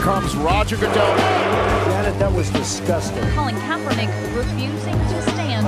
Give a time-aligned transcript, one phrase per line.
[0.00, 1.14] comes Roger Goodell.
[1.88, 3.22] Janet, that was disgusting.
[3.36, 5.66] Colin Kaepernick refusing to stand.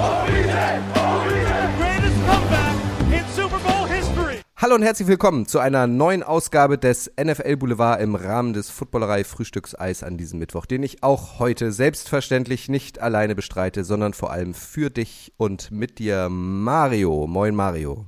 [1.79, 2.75] greatest comeback
[3.13, 4.41] in Super Bowl history.
[4.57, 9.25] Hallo und herzlich willkommen zu einer neuen Ausgabe des NFL Boulevard im Rahmen des Footballerei
[9.25, 14.55] Frühstückseis an diesem Mittwoch, den ich auch heute selbstverständlich nicht alleine bestreite, sondern vor allem
[14.55, 17.27] für dich und mit dir Mario.
[17.27, 18.07] Moin Mario.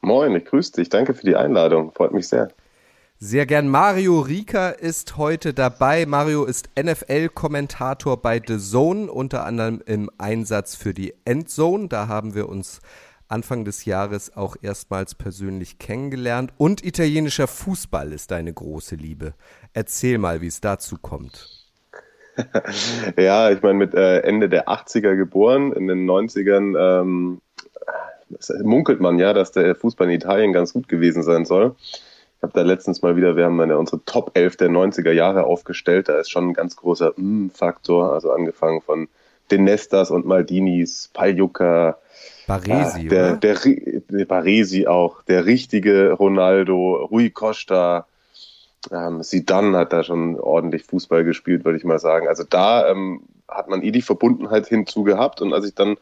[0.00, 0.88] Moin, ich grüße dich.
[0.88, 1.92] Danke für die Einladung.
[1.92, 2.48] Freut mich sehr.
[3.22, 3.68] Sehr gern.
[3.68, 6.06] Mario Rieker ist heute dabei.
[6.06, 11.88] Mario ist NFL-Kommentator bei The Zone, unter anderem im Einsatz für die Endzone.
[11.88, 12.80] Da haben wir uns
[13.28, 16.54] Anfang des Jahres auch erstmals persönlich kennengelernt.
[16.56, 19.34] Und italienischer Fußball ist deine große Liebe.
[19.74, 21.68] Erzähl mal, wie es dazu kommt.
[23.18, 27.42] ja, ich meine, mit äh, Ende der 80er geboren, in den 90ern ähm,
[28.62, 31.76] munkelt man ja, dass der Fußball in Italien ganz gut gewesen sein soll.
[32.40, 35.44] Ich habe da letztens mal wieder, wir haben eine, unsere Top 11 der 90er Jahre
[35.44, 36.08] aufgestellt.
[36.08, 39.08] Da ist schon ein ganz großer Mm-Faktor, also angefangen von
[39.50, 41.98] den Nestas und Maldinis, Paljuka,
[42.46, 43.36] Baresi, der, oder?
[43.36, 43.58] der,
[44.08, 48.06] der Baresi auch, der richtige Ronaldo, Rui Costa,
[48.90, 52.26] ähm, Zidane hat da schon ordentlich Fußball gespielt, würde ich mal sagen.
[52.26, 55.98] Also da ähm, hat man eh die Verbundenheit hinzu gehabt und als ich dann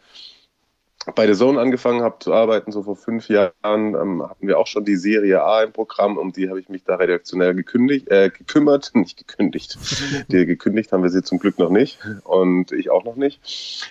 [1.15, 4.67] bei der Zone angefangen habe zu arbeiten, so vor fünf Jahren, ähm, hatten wir auch
[4.67, 8.31] schon die Serie A im Programm, um die habe ich mich da redaktionell gekündigt, äh,
[8.31, 9.79] gekümmert, nicht gekündigt.
[10.29, 13.91] die gekündigt haben wir sie zum Glück noch nicht und ich auch noch nicht.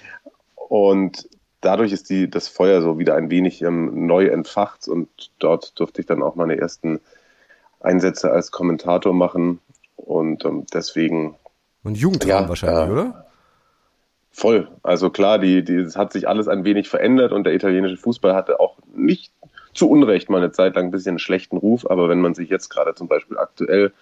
[0.55, 1.29] Und
[1.61, 6.01] dadurch ist die, das Feuer so wieder ein wenig ähm, neu entfacht und dort durfte
[6.01, 6.99] ich dann auch meine ersten
[7.79, 9.59] Einsätze als Kommentator machen
[9.95, 11.35] und ähm, deswegen
[11.83, 13.26] Und Jugendtraum Ja, wahrscheinlich, äh, oder?
[14.37, 14.67] Voll.
[14.83, 18.35] Also klar, die, die, es hat sich alles ein wenig verändert und der italienische Fußball
[18.35, 19.33] hatte auch nicht
[19.73, 22.47] zu Unrecht mal eine Zeit lang ein bisschen einen schlechten Ruf, aber wenn man sich
[22.47, 23.93] jetzt gerade zum Beispiel aktuell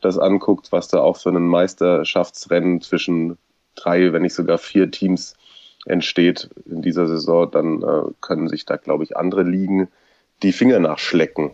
[0.00, 3.38] das anguckt, was da auch für ein Meisterschaftsrennen zwischen
[3.76, 5.36] drei, wenn nicht sogar vier Teams
[5.86, 9.86] entsteht in dieser Saison, dann äh, können sich da, glaube ich, andere Ligen
[10.42, 11.52] die Finger nachschlecken.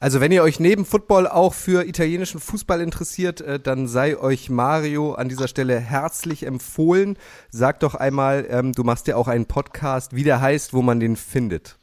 [0.00, 4.48] Also wenn ihr euch neben Football auch für italienischen Fußball interessiert, äh, dann sei euch
[4.48, 7.18] Mario an dieser Stelle herzlich empfohlen.
[7.50, 11.00] Sag doch einmal, ähm, du machst ja auch einen Podcast, wie der heißt, wo man
[11.00, 11.78] den findet.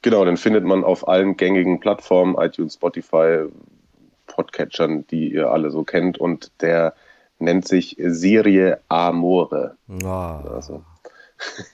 [0.00, 3.44] Genau, den findet man auf allen gängigen Plattformen, iTunes, Spotify,
[4.26, 6.16] Podcatchern, die ihr alle so kennt.
[6.16, 6.94] Und der
[7.38, 9.76] nennt sich Serie Amore.
[10.02, 10.82] Oh, Also,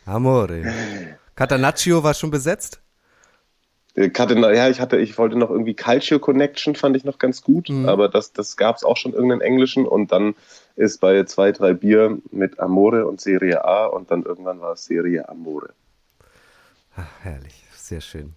[0.05, 0.65] Amore.
[1.37, 2.81] Catanaccio war schon besetzt?
[3.96, 7.42] Ich hatte, ja, ich hatte, ich wollte noch irgendwie Calcio Connection, fand ich noch ganz
[7.42, 10.34] gut, aber das, das gab es auch schon irgendeinen englischen und dann
[10.76, 14.84] ist bei zwei, drei Bier mit Amore und Serie A und dann irgendwann war es
[14.84, 15.70] Serie Amore.
[16.94, 18.34] Ach, herrlich, sehr schön.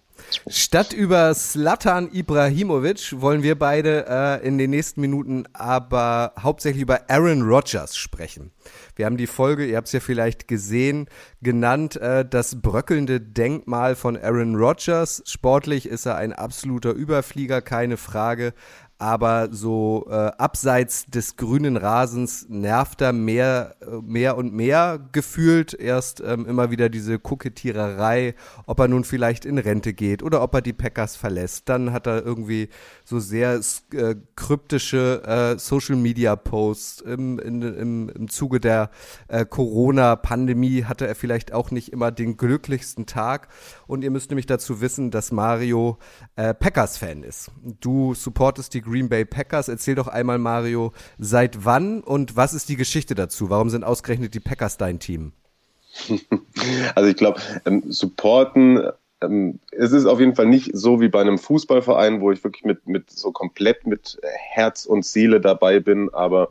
[0.48, 7.08] Statt über Slatan Ibrahimovic wollen wir beide äh, in den nächsten Minuten aber hauptsächlich über
[7.08, 8.52] Aaron Rodgers sprechen.
[8.96, 11.08] Wir haben die Folge, ihr habt es ja vielleicht gesehen,
[11.40, 15.22] genannt, äh, das bröckelnde Denkmal von Aaron Rodgers.
[15.26, 18.52] Sportlich ist er ein absoluter Überflieger, keine Frage.
[19.00, 25.72] Aber so äh, abseits des grünen Rasens nervt er mehr, äh, mehr und mehr gefühlt.
[25.72, 28.34] Erst ähm, immer wieder diese Kokettiererei,
[28.66, 31.70] ob er nun vielleicht in Rente geht oder ob er die Packers verlässt.
[31.70, 32.68] Dann hat er irgendwie
[33.06, 33.58] so sehr
[33.94, 37.00] äh, kryptische äh, Social Media Posts.
[37.00, 38.90] Im, in, im, Im Zuge der
[39.28, 43.48] äh, Corona-Pandemie hatte er vielleicht auch nicht immer den glücklichsten Tag.
[43.86, 45.96] Und ihr müsst nämlich dazu wissen, dass Mario
[46.36, 47.50] äh, Packers-Fan ist.
[47.80, 49.68] Du supportest die Green Bay Packers.
[49.68, 53.50] Erzähl doch einmal, Mario, seit wann und was ist die Geschichte dazu?
[53.50, 55.32] Warum sind ausgerechnet die Packers dein Team?
[56.94, 58.90] Also ich glaube, ähm, supporten,
[59.22, 62.64] ähm, es ist auf jeden Fall nicht so wie bei einem Fußballverein, wo ich wirklich
[62.64, 66.50] mit, mit so komplett mit Herz und Seele dabei bin, aber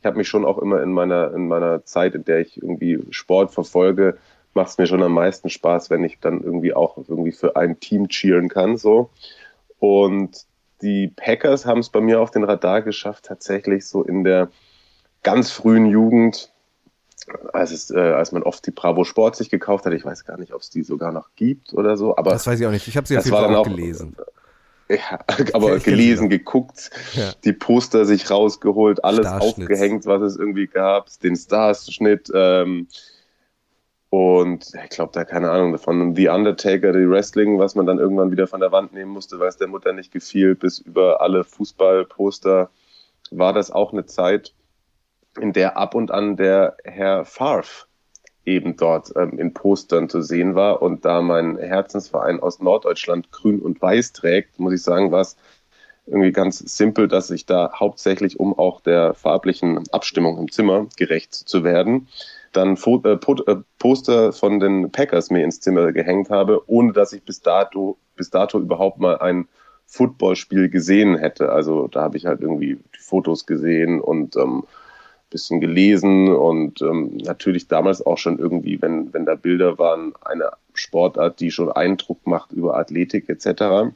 [0.00, 2.98] ich habe mich schon auch immer in meiner, in meiner Zeit, in der ich irgendwie
[3.10, 4.18] Sport verfolge,
[4.54, 7.78] macht es mir schon am meisten Spaß, wenn ich dann irgendwie auch irgendwie für ein
[7.78, 8.76] Team cheeren kann.
[8.76, 9.10] So.
[9.78, 10.44] Und
[10.82, 14.50] die Packers haben es bei mir auf den Radar geschafft, tatsächlich so in der
[15.22, 16.50] ganz frühen Jugend,
[17.52, 19.92] als, es, äh, als man oft die Bravo Sport sich gekauft hat.
[19.92, 22.16] Ich weiß gar nicht, ob es die sogar noch gibt oder so.
[22.16, 22.88] Aber Das weiß ich auch nicht.
[22.88, 24.16] Ich habe sie auf jeden Fall auch gelesen.
[24.88, 25.20] ja,
[25.52, 27.32] aber gelesen, geguckt, Ja.
[27.44, 32.30] die Poster sich rausgeholt, alles aufgehängt, was es irgendwie gab, den Stars-Schnitt.
[32.34, 32.88] Ähm,
[34.12, 38.30] und ich glaube, da keine Ahnung, von The Undertaker, die Wrestling, was man dann irgendwann
[38.30, 41.44] wieder von der Wand nehmen musste, weil es der Mutter nicht gefiel, bis über alle
[41.44, 42.68] Fußballposter
[43.30, 44.52] war das auch eine Zeit,
[45.40, 47.86] in der ab und an der Herr Favre
[48.44, 50.82] eben dort ähm, in Postern zu sehen war.
[50.82, 55.38] Und da mein Herzensverein aus Norddeutschland grün und weiß trägt, muss ich sagen, war es
[56.04, 61.32] irgendwie ganz simpel, dass ich da hauptsächlich, um auch der farblichen Abstimmung im Zimmer gerecht
[61.32, 62.08] zu werden,
[62.52, 67.12] dann Fo äh, äh, Poster von den Packers mir ins Zimmer gehängt habe, ohne dass
[67.12, 69.48] ich bis dato, bis dato überhaupt mal ein
[69.86, 71.52] Footballspiel gesehen hätte.
[71.52, 74.64] Also da habe ich halt irgendwie die Fotos gesehen und ähm,
[75.32, 80.50] bisschen gelesen und ähm, natürlich damals auch schon irgendwie, wenn, wenn da Bilder waren, eine
[80.74, 83.94] Sportart, die schon Eindruck macht über Athletik etc.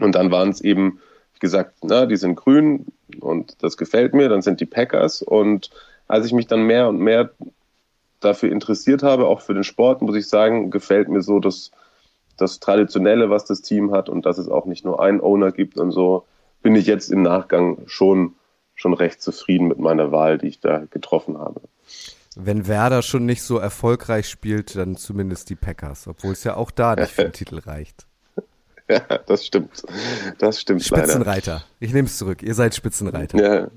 [0.00, 1.00] Und dann waren es eben
[1.38, 2.86] gesagt, na, die sind grün
[3.20, 5.22] und das gefällt mir, dann sind die Packers.
[5.22, 5.70] Und
[6.08, 7.30] als ich mich dann mehr und mehr
[8.20, 11.70] dafür interessiert habe, auch für den Sport, muss ich sagen, gefällt mir so das,
[12.36, 15.78] das Traditionelle, was das Team hat und dass es auch nicht nur einen Owner gibt
[15.78, 16.24] und so,
[16.62, 18.34] bin ich jetzt im Nachgang schon,
[18.74, 21.60] schon recht zufrieden mit meiner Wahl, die ich da getroffen habe.
[22.36, 26.70] Wenn Werder schon nicht so erfolgreich spielt, dann zumindest die Packers, obwohl es ja auch
[26.70, 28.06] da nicht für den Titel reicht.
[28.88, 29.82] Ja, das stimmt.
[30.38, 31.52] Das stimmt Spitzenreiter.
[31.52, 31.64] Leider.
[31.78, 32.42] Ich nehme es zurück.
[32.42, 33.38] Ihr seid Spitzenreiter.
[33.38, 33.68] Ja,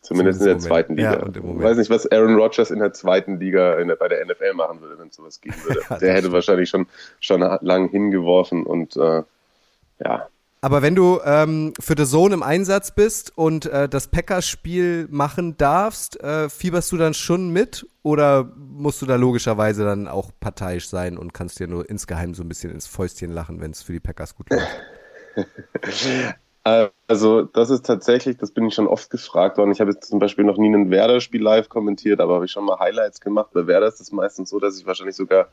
[0.00, 1.12] zumindest, zumindest in der zweiten Liga.
[1.12, 4.54] Ja, ich weiß nicht, was Aaron Rodgers in der zweiten Liga der, bei der NFL
[4.54, 5.80] machen würde, wenn es sowas geben würde.
[5.90, 6.86] ja, der hätte wahrscheinlich schon,
[7.20, 9.22] schon lang hingeworfen und äh,
[10.04, 10.28] ja,
[10.66, 15.56] aber wenn du ähm, für The Zone im Einsatz bist und äh, das Packers-Spiel machen
[15.56, 20.88] darfst, äh, fieberst du dann schon mit oder musst du da logischerweise dann auch parteiisch
[20.88, 23.92] sein und kannst dir nur insgeheim so ein bisschen ins Fäustchen lachen, wenn es für
[23.92, 24.66] die Packers gut läuft?
[27.06, 29.70] Also das ist tatsächlich, das bin ich schon oft gefragt worden.
[29.70, 32.64] Ich habe jetzt zum Beispiel noch nie ein Werder-Spiel live kommentiert, aber habe ich schon
[32.64, 33.50] mal Highlights gemacht.
[33.52, 35.46] Bei Werder ist es meistens so, dass ich wahrscheinlich sogar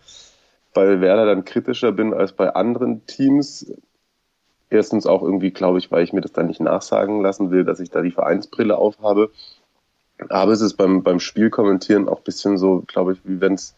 [0.73, 3.71] bei Werder dann kritischer bin als bei anderen Teams.
[4.71, 7.79] Erstens auch irgendwie, glaube ich, weil ich mir das dann nicht nachsagen lassen will, dass
[7.79, 9.29] ich da die Vereinsbrille aufhabe.
[10.29, 13.75] Aber es ist beim, beim Spielkommentieren auch ein bisschen so, glaube ich, wie wenn es,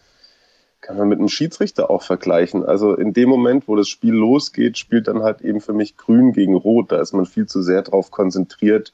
[0.86, 2.64] kann man mit einem Schiedsrichter auch vergleichen.
[2.64, 6.32] Also in dem Moment, wo das Spiel losgeht, spielt dann halt eben für mich Grün
[6.32, 6.92] gegen Rot.
[6.92, 8.94] Da ist man viel zu sehr darauf konzentriert,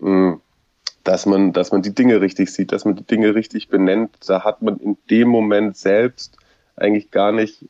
[0.00, 0.40] hm,
[1.02, 4.16] dass man, dass man die Dinge richtig sieht, dass man die Dinge richtig benennt.
[4.26, 6.38] Da hat man in dem Moment selbst
[6.74, 7.66] eigentlich gar nicht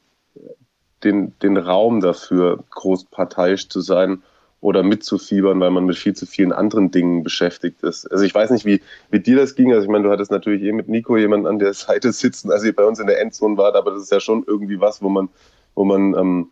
[1.02, 4.22] den, den Raum dafür, großparteiisch zu sein
[4.64, 8.11] oder mitzufiebern, weil man mit viel zu vielen anderen Dingen beschäftigt ist.
[8.11, 8.81] Also ich weiß nicht, wie,
[9.11, 9.70] wie dir das ging.
[9.75, 12.64] Also ich meine, du hattest natürlich eh mit Nico jemanden an der Seite sitzen, als
[12.64, 15.11] ihr bei uns in der Endzone wart, aber das ist ja schon irgendwie was, wo
[15.11, 15.28] man,
[15.75, 16.50] wo man, ähm,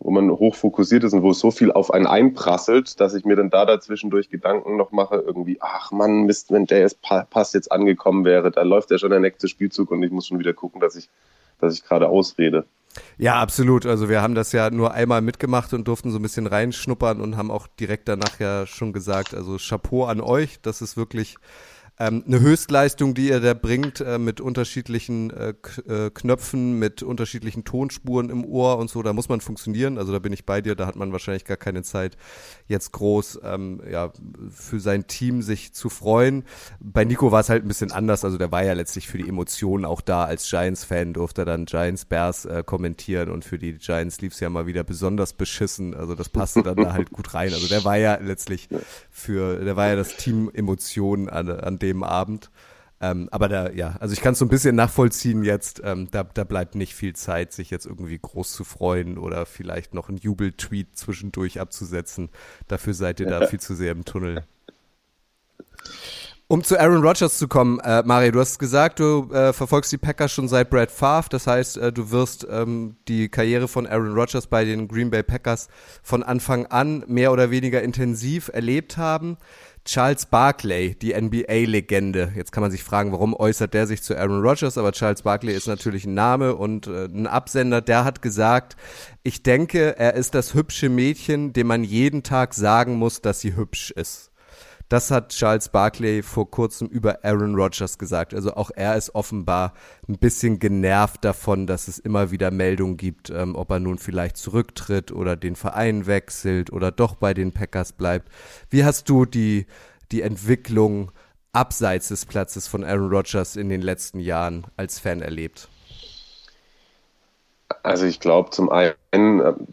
[0.00, 3.36] wo man hoch fokussiert ist und wo so viel auf einen einprasselt, dass ich mir
[3.36, 7.72] dann da dazwischendurch Gedanken noch mache, irgendwie, ach Mann, Mist, wenn der jetzt Pass jetzt
[7.72, 10.82] angekommen wäre, da läuft ja schon der nächste Spielzug und ich muss schon wieder gucken,
[10.82, 11.08] dass ich,
[11.58, 12.66] dass ich gerade ausrede.
[13.18, 13.86] Ja, absolut.
[13.86, 17.36] Also wir haben das ja nur einmal mitgemacht und durften so ein bisschen reinschnuppern und
[17.36, 21.36] haben auch direkt danach ja schon gesagt, also Chapeau an euch, das ist wirklich
[22.00, 25.52] ähm, eine Höchstleistung, die ihr da bringt, äh, mit unterschiedlichen äh,
[25.86, 29.98] äh, Knöpfen, mit unterschiedlichen Tonspuren im Ohr und so, da muss man funktionieren.
[29.98, 32.16] Also da bin ich bei dir, da hat man wahrscheinlich gar keine Zeit,
[32.68, 34.12] jetzt groß ähm, ja,
[34.50, 36.44] für sein Team sich zu freuen.
[36.80, 39.28] Bei Nico war es halt ein bisschen anders, also der war ja letztlich für die
[39.28, 40.24] Emotionen auch da.
[40.24, 44.40] Als Giants-Fan durfte er dann Giants Bears äh, kommentieren und für die Giants lief es
[44.40, 45.94] ja mal wieder besonders beschissen.
[45.94, 47.52] Also das passte dann da halt gut rein.
[47.52, 48.70] Also der war ja letztlich
[49.10, 52.50] für, der war ja das Team Emotionen an, an dem dem Abend.
[53.02, 55.80] Ähm, aber da, ja, also ich kann es so ein bisschen nachvollziehen jetzt.
[55.82, 59.94] Ähm, da, da bleibt nicht viel Zeit, sich jetzt irgendwie groß zu freuen oder vielleicht
[59.94, 62.28] noch einen Jubeltweet zwischendurch abzusetzen.
[62.68, 64.44] Dafür seid ihr da viel zu sehr im Tunnel.
[66.46, 69.98] Um zu Aaron Rodgers zu kommen, äh, Mario, du hast gesagt, du äh, verfolgst die
[69.98, 71.28] Packers schon seit Brad Favre.
[71.30, 75.22] Das heißt, äh, du wirst ähm, die Karriere von Aaron Rodgers bei den Green Bay
[75.22, 75.68] Packers
[76.02, 79.36] von Anfang an mehr oder weniger intensiv erlebt haben.
[79.84, 82.32] Charles Barkley, die NBA-Legende.
[82.36, 85.54] Jetzt kann man sich fragen, warum äußert der sich zu Aaron Rodgers, aber Charles Barkley
[85.54, 88.76] ist natürlich ein Name und äh, ein Absender, der hat gesagt,
[89.22, 93.56] ich denke, er ist das hübsche Mädchen, dem man jeden Tag sagen muss, dass sie
[93.56, 94.29] hübsch ist.
[94.90, 98.34] Das hat Charles Barkley vor kurzem über Aaron Rodgers gesagt.
[98.34, 99.72] Also auch er ist offenbar
[100.08, 104.36] ein bisschen genervt davon, dass es immer wieder Meldungen gibt, ähm, ob er nun vielleicht
[104.36, 108.30] zurücktritt oder den Verein wechselt oder doch bei den Packers bleibt.
[108.68, 109.66] Wie hast du die,
[110.10, 111.12] die Entwicklung
[111.52, 115.68] abseits des Platzes von Aaron Rodgers in den letzten Jahren als Fan erlebt?
[117.84, 118.96] Also ich glaube zum einen,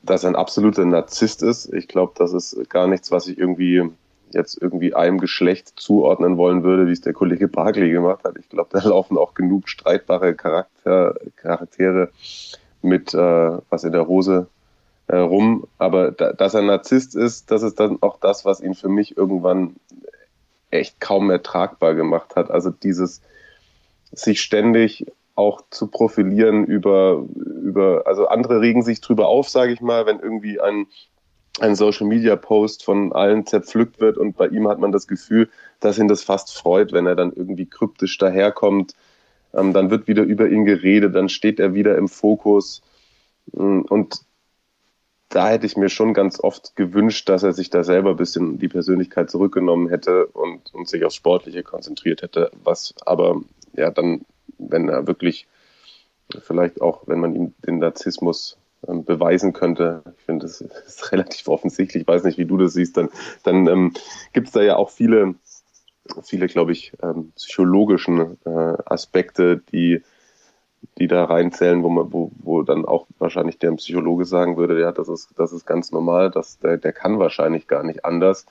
[0.04, 1.74] dass er ein absoluter Narzisst ist.
[1.74, 3.90] Ich glaube, das ist gar nichts, was ich irgendwie
[4.32, 8.38] jetzt irgendwie einem Geschlecht zuordnen wollen würde, wie es der Kollege Barkley gemacht hat.
[8.38, 12.10] Ich glaube, da laufen auch genug streitbare Charakter, Charaktere
[12.82, 13.18] mit äh,
[13.70, 14.48] was in der Hose
[15.08, 15.68] äh, rum.
[15.78, 19.18] Aber da, dass er Narzisst ist, das ist dann auch das, was ihn für mich
[19.18, 19.76] irgendwann
[20.70, 22.52] echt kaum mehr tragbar gemacht hat.
[22.52, 23.22] Also dieses
[24.12, 25.06] sich ständig
[25.36, 30.20] auch zu profilieren über, über, also andere regen sich drüber auf, sage ich mal, wenn
[30.20, 30.88] irgendwie ein
[31.60, 35.50] ein Social Media Post von allen zerpflückt wird und bei ihm hat man das Gefühl,
[35.80, 38.96] dass ihn das fast freut, wenn er dann irgendwie kryptisch daherkommt.
[39.54, 42.82] Ähm, dann wird wieder über ihn geredet, dann steht er wieder im Fokus.
[43.54, 44.22] Mm, und
[45.30, 48.60] da hätte ich mir schon ganz oft gewünscht, dass er sich da selber ein bisschen
[48.60, 53.42] die Persönlichkeit zurückgenommen hätte und, und sich aufs Sportliche konzentriert hätte, was aber
[53.74, 54.26] ja dann,
[54.58, 55.48] wenn er wirklich
[56.42, 60.04] vielleicht auch, wenn man ihm den Narzissmus ähm, beweisen könnte.
[60.18, 62.02] Ich finde, das ist relativ offensichtlich.
[62.02, 62.98] Ich weiß nicht, wie du das siehst.
[62.98, 63.10] Dann,
[63.44, 63.94] dann ähm,
[64.34, 65.36] gibt es da ja auch viele,
[66.24, 70.04] viele, glaube ich, ähm, psychologischen äh, Aspekte, die,
[70.98, 74.92] die da reinzählen, wo man, wo, wo dann auch wahrscheinlich der Psychologe sagen würde, ja,
[74.92, 78.46] das ist, das ist ganz normal, dass der, der kann wahrscheinlich gar nicht anders.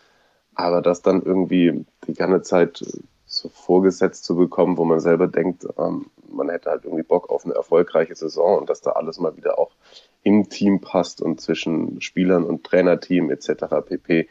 [0.55, 2.83] Aber das dann irgendwie die ganze Zeit
[3.27, 7.45] so vorgesetzt zu bekommen, wo man selber denkt, ähm, man hätte halt irgendwie Bock auf
[7.45, 9.73] eine erfolgreiche Saison und dass da alles mal wieder auch
[10.27, 13.67] im Team passt und zwischen Spielern und Trainerteam etc.
[13.87, 14.29] pp.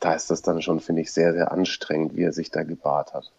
[0.00, 3.14] Da ist das dann schon, finde ich, sehr, sehr anstrengend, wie er sich da gebahrt
[3.14, 3.30] hat.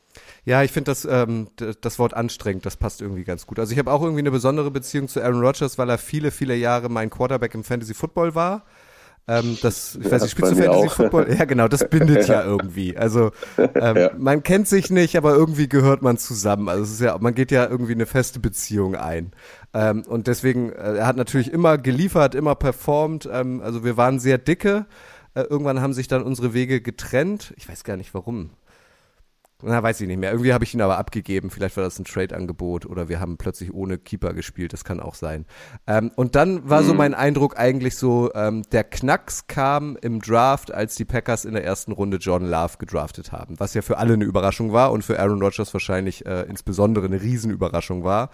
[0.46, 1.50] Ja, ich finde das, ähm,
[1.82, 3.60] das Wort anstrengend, das passt irgendwie ganz gut.
[3.60, 6.56] Also ich habe auch irgendwie eine besondere Beziehung zu Aaron Rodgers, weil er viele, viele
[6.56, 8.64] Jahre mein Quarterback im Fantasy Football war.
[9.28, 11.34] Ähm, das, ich weiß nicht, spielst du Fantasy Football?
[11.34, 12.96] Ja, genau, das bindet ja irgendwie.
[12.96, 14.12] Also ähm, ja.
[14.18, 16.70] man kennt sich nicht, aber irgendwie gehört man zusammen.
[16.70, 19.32] Also es ist ja, man geht ja irgendwie eine feste Beziehung ein.
[19.74, 23.28] Ähm, und deswegen, äh, er hat natürlich immer geliefert, immer performt.
[23.32, 24.86] Ähm, also wir waren sehr dicke.
[25.34, 27.54] Äh, irgendwann haben sich dann unsere Wege getrennt.
[27.58, 28.52] Ich weiß gar nicht warum.
[29.68, 30.32] Na, weiß ich nicht mehr.
[30.32, 31.50] Irgendwie habe ich ihn aber abgegeben.
[31.50, 34.74] Vielleicht war das ein Trade-Angebot oder wir haben plötzlich ohne Keeper gespielt.
[34.74, 35.46] Das kann auch sein.
[35.88, 36.86] Ähm, und dann war mhm.
[36.86, 41.54] so mein Eindruck eigentlich so, ähm, der Knacks kam im Draft, als die Packers in
[41.54, 43.60] der ersten Runde Jordan Love gedraftet haben.
[43.60, 47.20] Was ja für alle eine Überraschung war und für Aaron Rodgers wahrscheinlich äh, insbesondere eine
[47.20, 48.30] Riesenüberraschung war.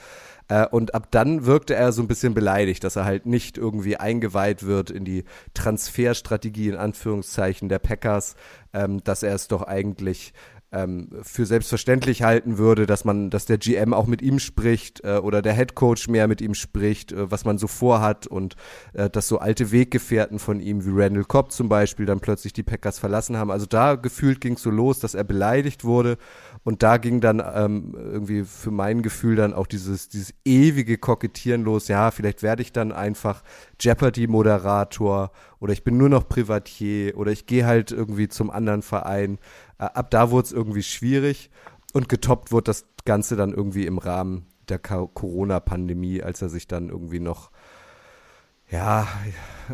[0.50, 3.96] Äh, und ab dann wirkte er so ein bisschen beleidigt, dass er halt nicht irgendwie
[3.96, 5.24] eingeweiht wird in die
[5.54, 8.36] Transferstrategie in Anführungszeichen der Packers,
[8.74, 10.34] ähm, dass er es doch eigentlich
[10.72, 15.18] ähm, für selbstverständlich halten würde, dass man, dass der GM auch mit ihm spricht äh,
[15.18, 18.56] oder der Head Coach mehr mit ihm spricht, äh, was man so vorhat und
[18.94, 22.64] äh, dass so alte Weggefährten von ihm wie Randall Cobb zum Beispiel dann plötzlich die
[22.64, 23.52] Packers verlassen haben.
[23.52, 26.18] Also da gefühlt ging es so los, dass er beleidigt wurde
[26.64, 31.64] und da ging dann ähm, irgendwie für mein Gefühl dann auch dieses dieses ewige Kokettieren
[31.64, 31.90] los.
[31.90, 33.44] Ja, vielleicht werde ich dann einfach
[33.80, 38.82] Jeopardy Moderator oder ich bin nur noch Privatier oder ich gehe halt irgendwie zum anderen
[38.82, 39.38] Verein.
[39.82, 41.50] Äh, ab da wurde es irgendwie schwierig
[41.94, 46.90] und getoppt wurde das Ganze dann irgendwie im Rahmen der Corona-Pandemie, als er sich dann
[46.90, 47.52] irgendwie noch
[48.70, 49.06] ja,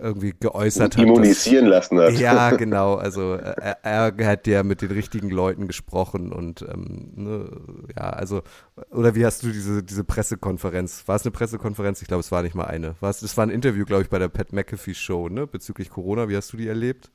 [0.02, 1.04] irgendwie geäußert hat.
[1.04, 2.14] Immunisieren dass, lassen hat.
[2.14, 2.96] Ja, genau.
[2.96, 7.50] Also er, er hat ja mit den richtigen Leuten gesprochen und ähm, ne,
[7.96, 8.42] ja, also
[8.90, 11.04] oder wie hast du diese diese Pressekonferenz?
[11.06, 12.02] War es eine Pressekonferenz?
[12.02, 12.96] Ich glaube, es war nicht mal eine.
[13.00, 15.92] War es, das war ein Interview, glaube ich, bei der Pat McAfee Show, ne, bezüglich
[15.92, 16.28] Corona.
[16.28, 17.12] Wie hast du die erlebt?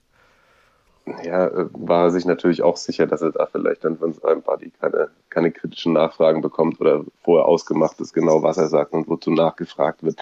[1.25, 4.43] Ja, äh, war er sich natürlich auch sicher, dass er da vielleicht dann von seinem
[4.43, 9.09] Buddy keine, keine kritischen Nachfragen bekommt oder vorher ausgemacht ist, genau was er sagt und
[9.09, 10.21] wozu nachgefragt wird.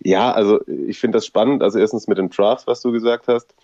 [0.00, 1.62] Ja, also ich finde das spannend.
[1.62, 3.54] Also erstens mit dem Draft, was du gesagt hast.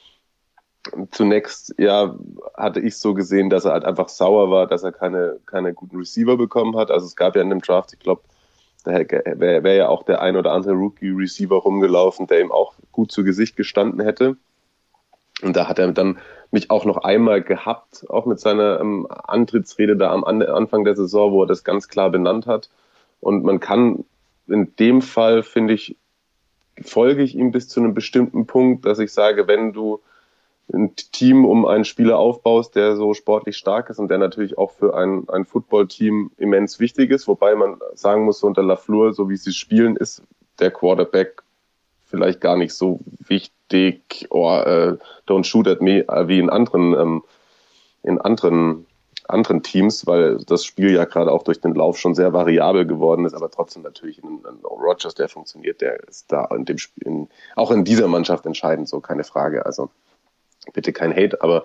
[1.11, 2.17] Zunächst, ja,
[2.55, 5.97] hatte ich so gesehen, dass er halt einfach sauer war, dass er keine, keine guten
[5.97, 6.91] Receiver bekommen hat.
[6.91, 8.23] Also es gab ja in dem Draft, ich glaube,
[8.85, 13.13] da wäre wär ja auch der ein oder andere Rookie-Receiver rumgelaufen, der ihm auch gut
[13.13, 14.37] zu Gesicht gestanden hätte.
[15.43, 16.19] Und da hat er dann
[16.51, 21.33] mich auch noch einmal gehabt, auch mit seiner ähm, Antrittsrede da am Anfang der Saison,
[21.33, 22.71] wo er das ganz klar benannt hat.
[23.21, 24.05] Und man kann
[24.49, 25.97] in dem Fall, finde ich,
[26.83, 30.01] folge ich ihm bis zu einem bestimmten Punkt, dass ich sage, wenn du
[30.73, 34.71] ein Team um einen Spieler aufbaust, der so sportlich stark ist und der natürlich auch
[34.71, 39.29] für ein, ein Footballteam immens wichtig ist, wobei man sagen muss, so unter LaFleur, so
[39.29, 40.23] wie sie spielen, ist
[40.59, 41.43] der Quarterback
[42.11, 46.93] vielleicht gar nicht so wichtig, oh, äh, don't shoot at me, äh, wie in anderen,
[46.95, 47.23] ähm,
[48.03, 48.87] in anderen,
[49.29, 53.25] anderen Teams, weil das Spiel ja gerade auch durch den Lauf schon sehr variabel geworden
[53.25, 57.07] ist, aber trotzdem natürlich ein, ein Rogers, der funktioniert, der ist da in dem Spiel,
[57.07, 59.65] in, auch in dieser Mannschaft entscheidend, so keine Frage.
[59.67, 59.91] Also
[60.73, 61.65] bitte kein Hate, aber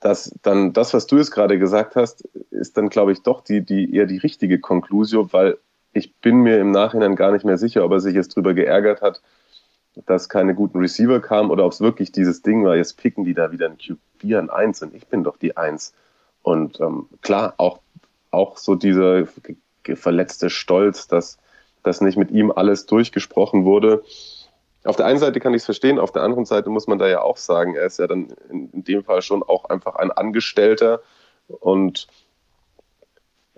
[0.00, 3.62] das, dann das, was du jetzt gerade gesagt hast, ist dann, glaube ich, doch die,
[3.62, 5.58] die eher die richtige Konklusion, weil
[5.92, 9.00] ich bin mir im Nachhinein gar nicht mehr sicher, ob er sich jetzt drüber geärgert
[9.00, 9.22] hat,
[10.04, 13.34] dass keine guten Receiver kamen oder ob es wirklich dieses Ding war, jetzt picken die
[13.34, 15.94] da wieder ein QB an eins und ich bin doch die Eins.
[16.42, 17.80] Und ähm, klar, auch,
[18.30, 19.26] auch so dieser
[19.94, 21.38] verletzte Stolz, dass,
[21.82, 24.04] dass nicht mit ihm alles durchgesprochen wurde.
[24.84, 27.08] Auf der einen Seite kann ich es verstehen, auf der anderen Seite muss man da
[27.08, 30.12] ja auch sagen, er ist ja dann in, in dem Fall schon auch einfach ein
[30.12, 31.00] Angestellter
[31.48, 32.06] und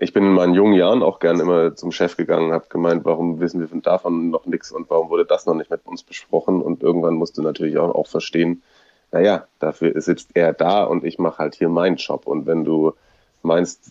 [0.01, 3.41] ich bin in meinen jungen Jahren auch gern immer zum Chef gegangen, habe gemeint, warum
[3.41, 6.63] wissen wir davon noch nichts und warum wurde das noch nicht mit uns besprochen?
[6.63, 8.63] Und irgendwann musste natürlich auch, auch verstehen,
[9.11, 12.29] naja, dafür sitzt er da und ich mache halt hier meinen Job.
[12.29, 12.93] Und wenn du
[13.43, 13.91] meinst,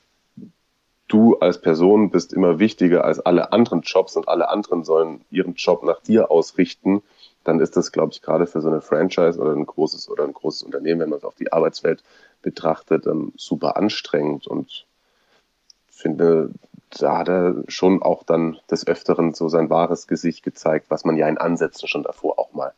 [1.10, 5.56] du als Person bist immer wichtiger als alle anderen Jobs und alle anderen sollen ihren
[5.56, 7.02] Job nach dir ausrichten,
[7.44, 10.34] dann ist das, glaube ich, gerade für so eine Franchise oder ein großes oder ein
[10.34, 12.02] großes Unternehmen, wenn man es auf die Arbeitswelt
[12.42, 14.86] betrachtet, ähm, super anstrengend und
[15.98, 16.52] finde,
[17.00, 21.18] da hat er schon auch dann des Öfteren so sein wahres Gesicht gezeigt, was man
[21.18, 22.74] ja in Ansätzen schon davor auch mal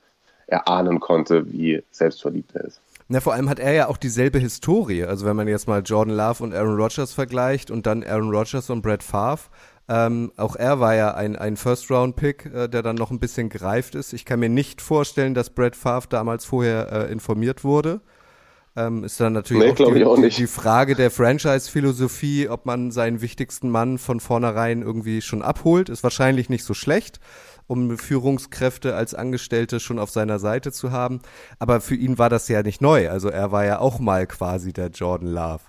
[0.48, 2.82] erahnen konnte, wie selbstverliebt er ist.
[3.08, 5.04] Na, vor allem hat er ja auch dieselbe Historie.
[5.04, 8.70] Also wenn man jetzt mal Jordan Love und Aaron Rodgers vergleicht und dann Aaron Rodgers
[8.70, 9.50] und Brett Favre,
[9.88, 13.96] ähm, auch er war ja ein, ein First-Round-Pick, äh, der dann noch ein bisschen gereift
[13.96, 14.14] ist.
[14.14, 18.02] Ich kann mir nicht vorstellen, dass Brett Favre damals vorher äh, informiert wurde.
[18.76, 23.22] Ähm, ist dann natürlich nee, auch, die, auch die, Frage der Franchise-Philosophie, ob man seinen
[23.22, 25.90] wichtigsten Mann von vornherein irgendwie schon abholt.
[25.90, 27.20] Ist wahrscheinlich nicht so schlecht
[27.70, 31.22] um Führungskräfte als Angestellte schon auf seiner Seite zu haben.
[31.60, 33.12] Aber für ihn war das ja nicht neu.
[33.12, 35.62] Also er war ja auch mal quasi der Jordan Love.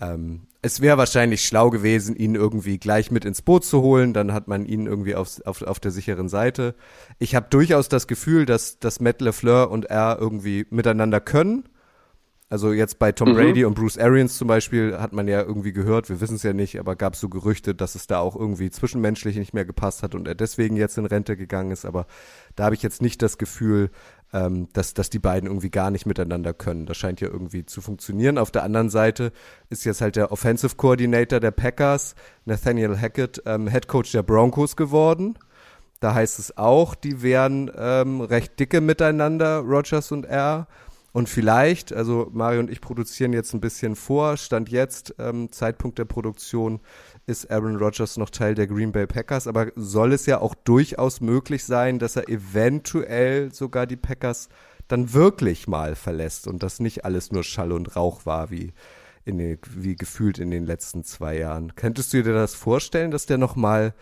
[0.00, 4.14] Ähm, es wäre wahrscheinlich schlau gewesen, ihn irgendwie gleich mit ins Boot zu holen.
[4.14, 6.74] Dann hat man ihn irgendwie auf, auf, auf der sicheren Seite.
[7.18, 11.68] Ich habe durchaus das Gefühl, dass, dass Matt LeFleur und er irgendwie miteinander können.
[12.50, 13.34] Also jetzt bei Tom mhm.
[13.36, 16.52] Brady und Bruce Arians zum Beispiel hat man ja irgendwie gehört, wir wissen es ja
[16.52, 20.02] nicht, aber gab es so Gerüchte, dass es da auch irgendwie zwischenmenschlich nicht mehr gepasst
[20.02, 21.84] hat und er deswegen jetzt in Rente gegangen ist.
[21.84, 22.06] Aber
[22.56, 23.90] da habe ich jetzt nicht das Gefühl,
[24.32, 26.86] ähm, dass, dass die beiden irgendwie gar nicht miteinander können.
[26.86, 28.36] Das scheint ja irgendwie zu funktionieren.
[28.36, 29.30] Auf der anderen Seite
[29.68, 32.16] ist jetzt halt der Offensive Coordinator der Packers,
[32.46, 35.38] Nathaniel Hackett, ähm, Head Coach der Broncos geworden.
[36.00, 40.66] Da heißt es auch, die wären ähm, recht dicke miteinander, Rogers und er.
[41.12, 45.98] Und vielleicht, also Mario und ich produzieren jetzt ein bisschen vor, Stand jetzt, ähm, Zeitpunkt
[45.98, 46.80] der Produktion,
[47.26, 51.20] ist Aaron Rodgers noch Teil der Green Bay Packers, aber soll es ja auch durchaus
[51.20, 54.48] möglich sein, dass er eventuell sogar die Packers
[54.86, 58.72] dann wirklich mal verlässt und das nicht alles nur Schall und Rauch war, wie,
[59.24, 61.74] in den, wie gefühlt in den letzten zwei Jahren.
[61.74, 63.94] Könntest du dir das vorstellen, dass der noch mal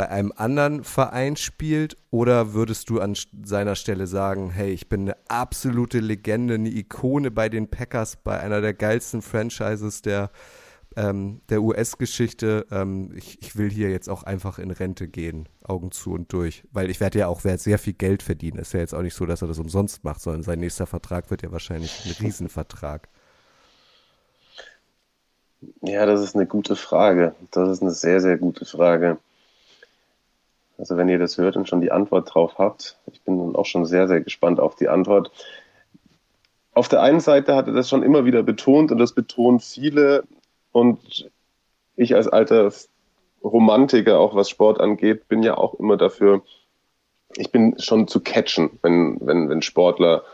[0.00, 1.98] bei einem anderen Verein spielt?
[2.10, 7.30] Oder würdest du an seiner Stelle sagen, hey, ich bin eine absolute Legende, eine Ikone
[7.30, 10.30] bei den Packers, bei einer der geilsten Franchises der,
[10.96, 12.64] ähm, der US-Geschichte.
[12.70, 16.62] Ähm, ich, ich will hier jetzt auch einfach in Rente gehen, Augen zu und durch.
[16.72, 18.58] Weil ich werde ja auch werd sehr viel Geld verdienen.
[18.58, 21.30] Ist ja jetzt auch nicht so, dass er das umsonst macht, sondern sein nächster Vertrag
[21.30, 23.10] wird ja wahrscheinlich ein Riesenvertrag.
[25.82, 27.34] Ja, das ist eine gute Frage.
[27.50, 29.18] Das ist eine sehr, sehr gute Frage.
[30.80, 33.66] Also wenn ihr das hört und schon die Antwort drauf habt, ich bin dann auch
[33.66, 35.30] schon sehr, sehr gespannt auf die Antwort.
[36.72, 40.24] Auf der einen Seite hat er das schon immer wieder betont und das betonen viele
[40.72, 41.30] und
[41.96, 42.72] ich als alter
[43.44, 46.42] Romantiker, auch was Sport angeht, bin ja auch immer dafür,
[47.36, 50.24] ich bin schon zu catchen, wenn, wenn, wenn Sportler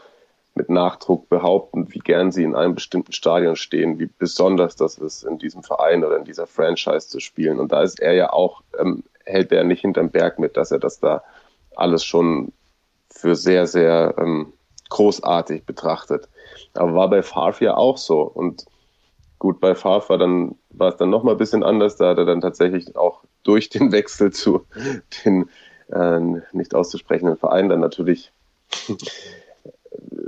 [0.54, 5.24] mit Nachdruck behaupten, wie gern sie in einem bestimmten Stadion stehen, wie besonders das ist,
[5.24, 7.59] in diesem Verein oder in dieser Franchise zu spielen.
[7.59, 10.78] Und da ist er ja auch ähm, hält er nicht hinterm Berg mit, dass er
[10.78, 11.22] das da
[11.74, 12.52] alles schon
[13.10, 14.52] für sehr, sehr ähm,
[14.88, 16.28] großartig betrachtet.
[16.74, 18.20] Aber war bei Favre ja auch so.
[18.22, 18.66] Und
[19.38, 21.96] gut, bei Favre war, dann, war es dann nochmal ein bisschen anders.
[21.96, 24.64] Da hat er dann tatsächlich auch durch den Wechsel zu
[25.24, 25.48] den
[25.92, 26.20] äh,
[26.52, 28.32] nicht auszusprechenden Vereinen dann natürlich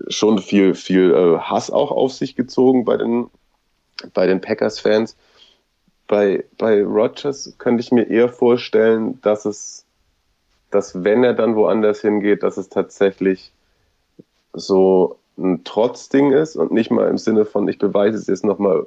[0.08, 3.30] schon viel, viel äh, Hass auch auf sich gezogen bei den,
[4.14, 5.16] bei den Packers-Fans
[6.08, 9.84] bei, bei Rogers könnte ich mir eher vorstellen, dass es,
[10.70, 13.52] dass wenn er dann woanders hingeht, dass es tatsächlich
[14.54, 18.86] so ein Trotzding ist und nicht mal im Sinne von, ich beweise es jetzt nochmal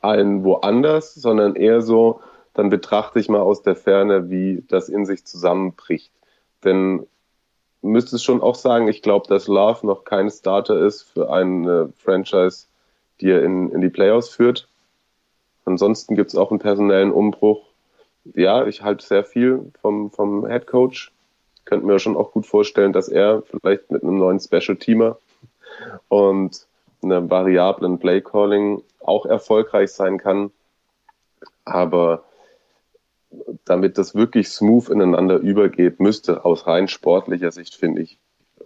[0.00, 2.20] allen woanders, sondern eher so,
[2.52, 6.12] dann betrachte ich mal aus der Ferne, wie das in sich zusammenbricht.
[6.62, 7.06] Denn
[7.82, 11.92] müsste es schon auch sagen, ich glaube, dass Love noch kein Starter ist für eine
[11.96, 12.66] Franchise,
[13.20, 14.68] die er in, in die Playoffs führt.
[15.64, 17.64] Ansonsten gibt es auch einen personellen Umbruch.
[18.34, 21.12] Ja, ich halte sehr viel vom, vom Head Coach.
[21.64, 25.18] Könnte mir schon auch gut vorstellen, dass er vielleicht mit einem neuen Special Teamer
[26.08, 26.66] und
[27.02, 30.50] einem variablen Play Calling auch erfolgreich sein kann.
[31.64, 32.24] Aber
[33.64, 38.18] damit das wirklich smooth ineinander übergeht, müsste aus rein sportlicher Sicht, finde ich,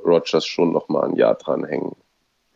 [0.05, 1.65] Rogers schon noch mal ein Jahr dran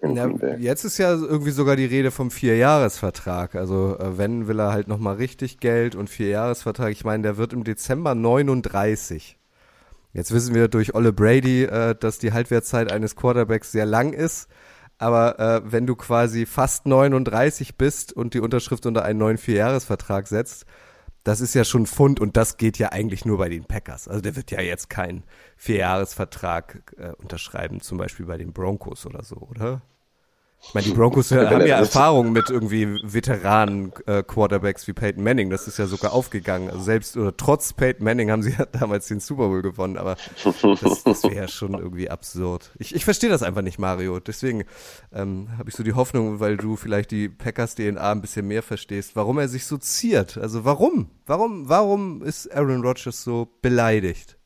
[0.02, 3.54] Ja, jetzt ist ja irgendwie sogar die Rede vom Vierjahresvertrag.
[3.54, 6.90] Also äh, wenn will er halt nochmal richtig Geld und Vierjahresvertrag.
[6.90, 9.38] Ich meine, der wird im Dezember 39.
[10.12, 14.48] Jetzt wissen wir durch Olle Brady, äh, dass die Halbwertszeit eines Quarterbacks sehr lang ist.
[14.98, 20.26] Aber äh, wenn du quasi fast 39 bist und die Unterschrift unter einen neuen Vierjahresvertrag
[20.26, 20.66] setzt,
[21.24, 24.08] das ist ja schon Fund und das geht ja eigentlich nur bei den Packers.
[24.08, 25.22] Also der wird ja jetzt keinen
[25.56, 29.82] Vierjahresvertrag äh, unterschreiben, zum Beispiel bei den Broncos oder so, oder?
[30.64, 35.51] Ich meine, die Broncos haben ja Erfahrung mit irgendwie Veteranen-Quarterbacks wie Peyton Manning.
[35.51, 36.70] Das ist ja sogar aufgegangen.
[36.70, 39.96] Also selbst oder trotz Peyton Manning haben sie ja damals den Super Bowl gewonnen.
[39.96, 42.70] Aber das, das wäre ja schon irgendwie absurd.
[42.79, 44.20] Ich, ich verstehe das einfach nicht, Mario.
[44.20, 44.64] Deswegen
[45.12, 49.16] ähm, habe ich so die Hoffnung, weil du vielleicht die Packers-DNA ein bisschen mehr verstehst,
[49.16, 50.38] warum er sich so ziert.
[50.38, 51.11] Also warum?
[51.27, 54.38] Warum, warum ist Aaron Rodgers so beleidigt?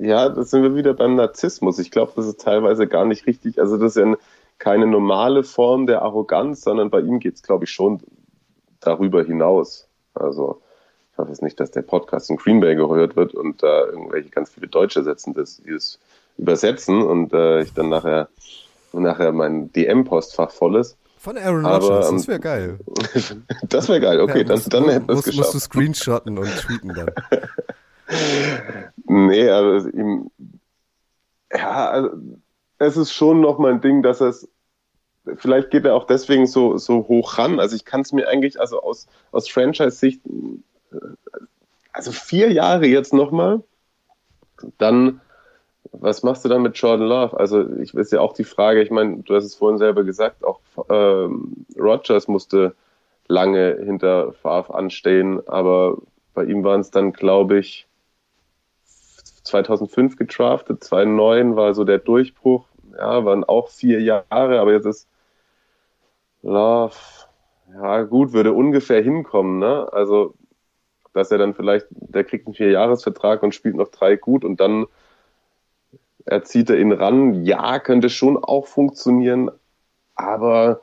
[0.00, 1.78] Ja, das sind wir wieder beim Narzissmus.
[1.78, 3.58] Ich glaube, das ist teilweise gar nicht richtig.
[3.58, 4.14] Also das ist ja
[4.58, 8.00] keine normale Form der Arroganz, sondern bei ihm geht es, glaube ich, schon
[8.80, 9.88] darüber hinaus.
[10.14, 10.62] Also
[11.12, 13.88] ich hoffe jetzt nicht, dass der Podcast in Green Bay gehört wird und da äh,
[13.88, 15.98] irgendwelche ganz viele Deutsche setzen, das, die es
[16.38, 18.28] übersetzen und äh, ich dann nachher,
[18.92, 20.96] nachher mein DM-Postfach voll ist.
[21.18, 22.78] Von Aaron Rodgers, das wäre geil.
[23.68, 25.38] das wäre geil, okay, ja, dann, dann hätten wir es geschafft.
[25.38, 27.10] Musst du screenshotten und tweeten dann.
[29.06, 30.30] nee, also ihm,
[31.52, 32.10] ja, also,
[32.78, 34.48] es ist schon noch mal ein Ding, dass es,
[35.36, 37.60] vielleicht geht er auch deswegen so, so hoch ran.
[37.60, 40.20] Also ich kann es mir eigentlich, also aus, aus Franchise-Sicht,
[41.92, 43.62] also vier Jahre jetzt noch mal,
[44.78, 45.20] dann,
[45.92, 47.38] was machst du dann mit Jordan Love?
[47.38, 50.44] Also ich weiß ja auch die Frage, ich meine, du hast es vorhin selber gesagt,
[50.44, 52.74] auch ähm, Rogers musste
[53.28, 55.98] lange hinter Favre anstehen, aber
[56.34, 57.86] bei ihm waren es dann, glaube ich,
[59.42, 62.66] 2005 getraftet, 2009 war so der Durchbruch.
[62.96, 65.08] Ja, waren auch vier Jahre, aber jetzt ist
[66.42, 66.94] Love,
[67.72, 69.88] ja gut, würde ungefähr hinkommen, ne?
[69.92, 70.34] Also,
[71.14, 74.86] dass er dann vielleicht, der kriegt einen Vierjahresvertrag und spielt noch drei gut und dann
[76.24, 77.44] erzieht er ihn ran.
[77.44, 79.50] Ja, könnte schon auch funktionieren,
[80.14, 80.80] aber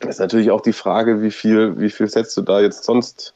[0.00, 3.34] ist natürlich auch die Frage, wie viel, wie viel setzt du da jetzt sonst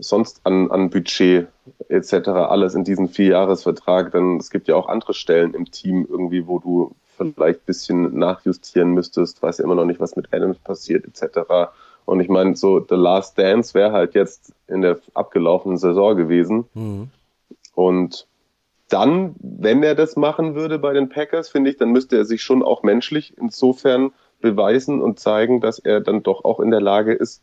[0.00, 1.48] sonst an, an Budget
[1.88, 2.28] etc.
[2.28, 6.58] alles in diesen Vierjahresvertrag, dann es gibt ja auch andere Stellen im Team irgendwie, wo
[6.58, 11.04] du vielleicht ein bisschen nachjustieren müsstest, weiß ja immer noch nicht, was mit Adams passiert
[11.04, 11.72] etc.
[12.04, 16.64] Und ich meine, so The Last Dance wäre halt jetzt in der abgelaufenen Saison gewesen.
[16.74, 17.08] Mhm.
[17.74, 18.26] Und
[18.88, 22.42] dann, wenn er das machen würde bei den Packers, finde ich, dann müsste er sich
[22.42, 27.12] schon auch menschlich insofern beweisen und zeigen, dass er dann doch auch in der Lage
[27.12, 27.42] ist,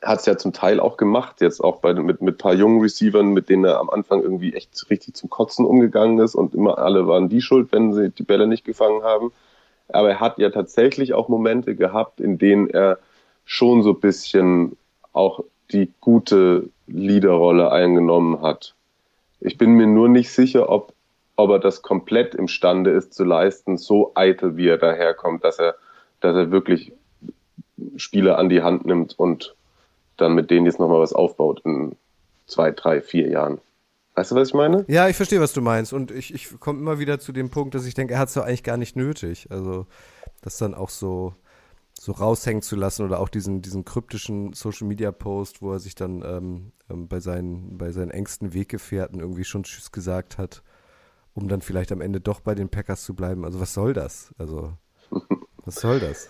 [0.00, 3.32] hat es ja zum Teil auch gemacht, jetzt auch bei, mit, mit paar jungen Receivern,
[3.32, 7.06] mit denen er am Anfang irgendwie echt richtig zum Kotzen umgegangen ist und immer alle
[7.06, 9.32] waren die schuld, wenn sie die Bälle nicht gefangen haben.
[9.88, 12.98] Aber er hat ja tatsächlich auch Momente gehabt, in denen er
[13.44, 14.76] schon so ein bisschen
[15.12, 18.74] auch die gute Leaderrolle eingenommen hat.
[19.40, 20.92] Ich bin mir nur nicht sicher, ob,
[21.36, 25.74] ob er das komplett imstande ist zu leisten, so eitel wie er daherkommt, dass er,
[26.20, 26.92] dass er wirklich
[27.96, 29.54] Spieler an die Hand nimmt und
[30.16, 31.96] dann mit denen jetzt nochmal was aufbaut in
[32.46, 33.60] zwei, drei, vier Jahren.
[34.14, 34.84] Weißt du, was ich meine?
[34.88, 35.92] Ja, ich verstehe, was du meinst.
[35.92, 38.34] Und ich, ich komme immer wieder zu dem Punkt, dass ich denke, er hat es
[38.34, 39.46] doch eigentlich gar nicht nötig.
[39.50, 39.86] Also,
[40.42, 41.34] das dann auch so,
[41.98, 45.94] so raushängen zu lassen oder auch diesen, diesen kryptischen Social Media Post, wo er sich
[45.94, 50.62] dann ähm, ähm, bei, seinen, bei seinen engsten Weggefährten irgendwie schon Tschüss gesagt hat,
[51.32, 53.46] um dann vielleicht am Ende doch bei den Packers zu bleiben.
[53.46, 54.34] Also, was soll das?
[54.36, 54.74] Also,
[55.64, 56.28] was soll das?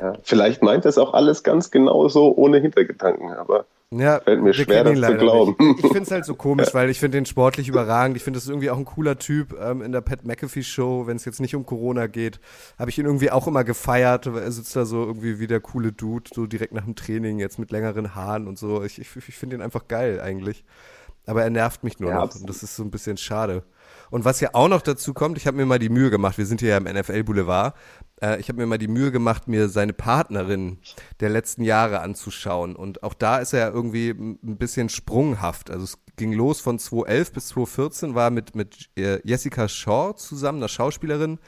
[0.00, 4.54] Ja, vielleicht meint das auch alles ganz genau so ohne Hintergedanken, aber ja, fällt mir
[4.54, 5.54] schwer, das zu glauben.
[5.58, 5.80] Nicht.
[5.84, 6.74] Ich finde es halt so komisch, ja.
[6.74, 8.16] weil ich finde den sportlich überragend.
[8.16, 11.06] Ich finde, das ist irgendwie auch ein cooler Typ ähm, in der Pat McAfee Show,
[11.06, 12.40] wenn es jetzt nicht um Corona geht.
[12.78, 14.26] Habe ich ihn irgendwie auch immer gefeiert.
[14.26, 17.58] Er sitzt da so irgendwie wie der coole Dude, so direkt nach dem Training, jetzt
[17.58, 18.82] mit längeren Haaren und so.
[18.82, 20.64] Ich, ich, ich finde ihn einfach geil eigentlich.
[21.26, 23.62] Aber er nervt mich nur ja, noch und das ist so ein bisschen schade.
[24.12, 26.44] Und was ja auch noch dazu kommt, ich habe mir mal die Mühe gemacht, wir
[26.44, 27.74] sind hier ja im NFL Boulevard,
[28.20, 30.80] äh, ich habe mir mal die Mühe gemacht, mir seine Partnerin
[31.20, 32.76] der letzten Jahre anzuschauen.
[32.76, 35.70] Und auch da ist er ja irgendwie ein bisschen sprunghaft.
[35.70, 40.58] Also es ging los von 2011 bis 2014, war mit, mit äh, Jessica Shaw zusammen,
[40.58, 41.38] einer Schauspielerin,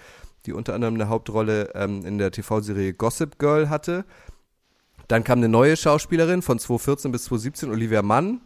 [0.46, 4.06] die unter anderem eine Hauptrolle ähm, in der TV-Serie Gossip Girl hatte.
[5.08, 8.40] Dann kam eine neue Schauspielerin von 2014 bis 2017, Olivia Mann,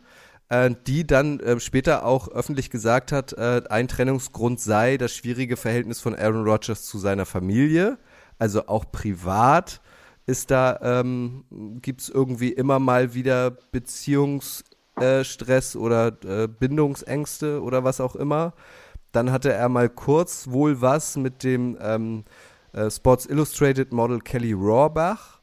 [0.49, 5.57] äh, die dann äh, später auch öffentlich gesagt hat, äh, ein Trennungsgrund sei das schwierige
[5.57, 7.99] Verhältnis von Aaron Rodgers zu seiner Familie
[8.39, 9.81] also auch privat
[10.27, 11.45] ist da, ähm,
[11.83, 18.53] gibt es irgendwie immer mal wieder Beziehungsstress äh, oder äh, Bindungsängste oder was auch immer.
[19.13, 22.25] Dann hatte er mal kurz wohl was mit dem ähm,
[22.73, 25.38] äh, Sports Illustrated Model Kelly Rohrbach.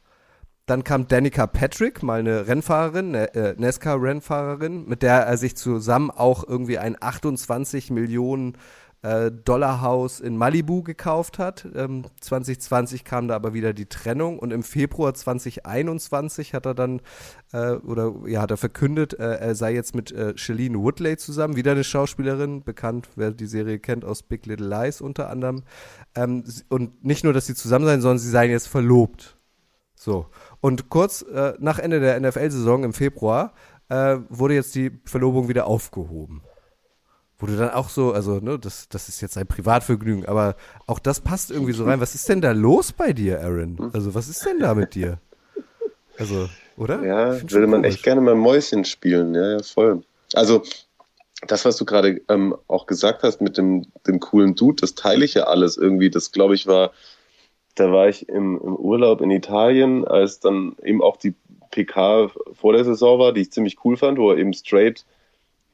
[0.66, 6.10] Dann kam Danica Patrick, mal eine Rennfahrerin, eine äh, NASCAR-Rennfahrerin, mit der er sich zusammen
[6.10, 8.58] auch irgendwie ein 28 Millionen
[9.06, 11.68] äh, Dollar Haus in Malibu gekauft hat.
[11.76, 17.02] Ähm, 2020 kam da aber wieder die Trennung und im Februar 2021 hat er dann
[17.54, 21.74] äh, oder ja hat er verkündet, äh, er sei jetzt mit äh, Woodley zusammen, wieder
[21.74, 25.62] eine Schauspielerin, bekannt, wer die Serie kennt aus Big Little Lies unter anderem.
[26.16, 29.38] Ähm, und nicht nur, dass sie zusammen seien, sondern sie seien jetzt verlobt.
[29.96, 30.28] So.
[30.62, 33.54] Und kurz äh, nach Ende der NFL-Saison im Februar
[33.90, 36.42] äh, wurde jetzt die Verlobung wieder aufgehoben.
[37.46, 40.56] Du dann auch so, also, ne, das, das ist jetzt ein Privatvergnügen, aber
[40.88, 42.00] auch das passt irgendwie so rein.
[42.00, 43.92] Was ist denn da los bei dir, Aaron?
[43.94, 45.20] Also, was ist denn da mit dir?
[46.18, 47.04] Also, oder?
[47.04, 50.02] Ja, würde man echt gerne mal Mäuschen spielen, ja, ja, voll.
[50.34, 50.64] Also,
[51.46, 55.26] das, was du gerade ähm, auch gesagt hast mit dem, dem coolen Dude, das teile
[55.26, 56.10] ich ja alles irgendwie.
[56.10, 56.92] Das, glaube ich, war
[57.76, 61.36] da war ich im, im Urlaub in Italien, als dann eben auch die
[61.72, 65.06] PK vor der Saison war, die ich ziemlich cool fand, wo er eben straight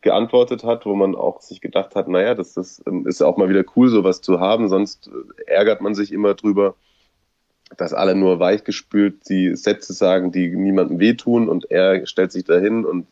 [0.01, 3.49] geantwortet hat, wo man auch sich gedacht hat, naja, das, das ähm, ist auch mal
[3.49, 6.75] wieder cool, sowas zu haben, sonst äh, ärgert man sich immer drüber,
[7.77, 12.83] dass alle nur weichgespült die Sätze sagen, die niemandem wehtun und er stellt sich dahin
[12.83, 13.05] und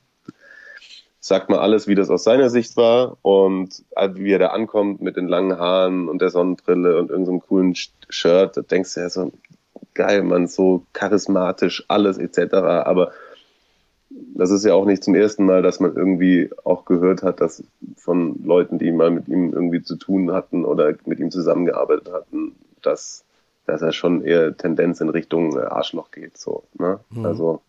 [1.20, 5.02] sagt mal alles, wie das aus seiner Sicht war und äh, wie er da ankommt
[5.02, 9.02] mit den langen Haaren und der Sonnenbrille und irgendeinem so coolen Shirt, da denkst du
[9.02, 9.32] ja so,
[9.94, 12.54] geil, man, so charismatisch, alles etc.
[12.54, 13.12] Aber
[14.10, 17.64] das ist ja auch nicht zum ersten Mal, dass man irgendwie auch gehört hat, dass
[17.98, 22.56] von Leuten, die mal mit ihm irgendwie zu tun hatten oder mit ihm zusammengearbeitet hatten,
[22.82, 23.26] dass,
[23.66, 26.38] dass er schon eher Tendenz in Richtung Arschloch geht.
[26.38, 27.02] So, ne?
[27.10, 27.26] Mhm.
[27.26, 27.62] Also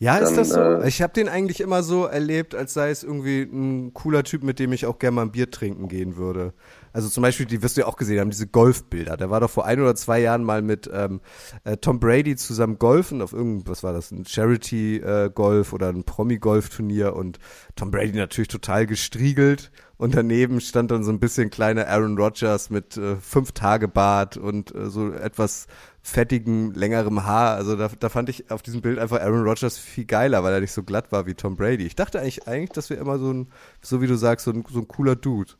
[0.00, 0.60] ja, ist das so?
[0.60, 4.42] Äh, ich habe den eigentlich immer so erlebt, als sei es irgendwie ein cooler Typ,
[4.42, 6.54] mit dem ich auch gerne mal ein Bier trinken gehen würde.
[6.92, 9.16] Also zum Beispiel, die wirst du ja auch gesehen haben, diese Golfbilder.
[9.16, 11.20] Der war doch vor ein oder zwei Jahren mal mit ähm,
[11.64, 16.04] äh, Tom Brady zusammen golfen auf irgend, was war das, ein Charity-Golf äh, oder ein
[16.04, 17.38] Promi-Golf-Turnier und
[17.76, 22.70] Tom Brady natürlich total gestriegelt und daneben stand dann so ein bisschen kleiner Aaron Rodgers
[22.70, 25.66] mit äh, fünf Tage Bart und äh, so etwas
[26.00, 27.56] fettigem, längerem Haar.
[27.56, 30.60] Also da, da fand ich auf diesem Bild einfach Aaron Rodgers viel geiler, weil er
[30.60, 31.84] nicht so glatt war wie Tom Brady.
[31.84, 33.48] Ich dachte eigentlich, eigentlich, dass wir immer so ein,
[33.82, 35.52] so wie du sagst, so ein, so ein cooler Dude.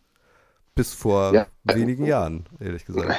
[0.80, 1.46] Bis vor ja.
[1.64, 3.14] wenigen Jahren, ehrlich gesagt.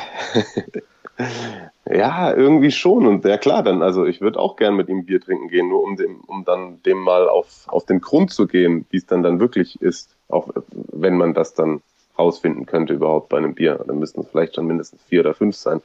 [1.85, 3.05] ja, irgendwie schon.
[3.05, 5.83] Und ja klar, dann, also ich würde auch gern mit ihm Bier trinken gehen, nur
[5.83, 9.21] um dem, um dann dem mal auf, auf den Grund zu gehen, wie es dann
[9.21, 10.15] dann wirklich ist.
[10.27, 11.83] Auch wenn man das dann
[12.17, 13.79] rausfinden könnte überhaupt bei einem Bier.
[13.85, 15.83] Dann müssten es vielleicht schon mindestens vier oder fünf sein.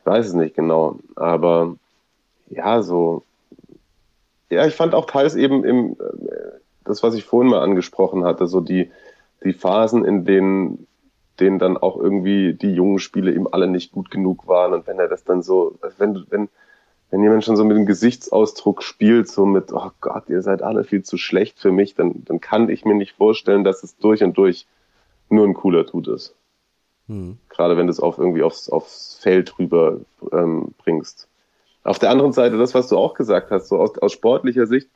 [0.00, 0.98] Ich weiß es nicht genau.
[1.14, 1.76] Aber
[2.50, 3.22] ja, so.
[4.50, 8.46] Ja, ich fand auch teils eben im, äh, das, was ich vorhin mal angesprochen hatte,
[8.46, 8.90] so die,
[9.42, 10.86] die Phasen, in denen
[11.40, 14.98] denen dann auch irgendwie die jungen Spiele ihm alle nicht gut genug waren und wenn
[14.98, 16.48] er das dann so, wenn, wenn,
[17.10, 20.84] wenn jemand schon so mit dem Gesichtsausdruck spielt, so mit, oh Gott, ihr seid alle
[20.84, 24.22] viel zu schlecht für mich, dann, dann kann ich mir nicht vorstellen, dass es durch
[24.22, 24.66] und durch
[25.28, 26.34] nur ein cooler Tut ist.
[27.08, 27.38] Hm.
[27.48, 30.00] Gerade wenn du es auf irgendwie aufs, aufs Feld rüber
[30.32, 31.28] ähm, bringst.
[31.84, 34.88] Auf der anderen Seite, das, was du auch gesagt hast, so aus, aus sportlicher Sicht,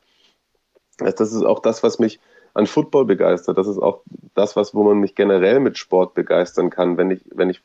[0.97, 2.19] das ist auch das, was mich
[2.53, 3.57] an Football begeistert.
[3.57, 4.01] Das ist auch
[4.35, 6.97] das, was, wo man mich generell mit Sport begeistern kann.
[6.97, 7.61] Wenn ich, wenn ich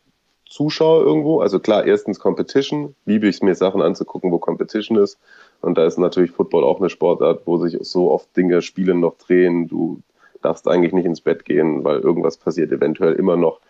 [0.48, 5.18] zuschaue irgendwo, also klar, erstens Competition, liebe ich es mir Sachen anzugucken, wo Competition ist.
[5.60, 9.16] Und da ist natürlich Football auch eine Sportart, wo sich so oft Dinge, Spiele noch
[9.16, 9.68] drehen.
[9.68, 10.00] Du
[10.42, 13.60] darfst eigentlich nicht ins Bett gehen, weil irgendwas passiert eventuell immer noch.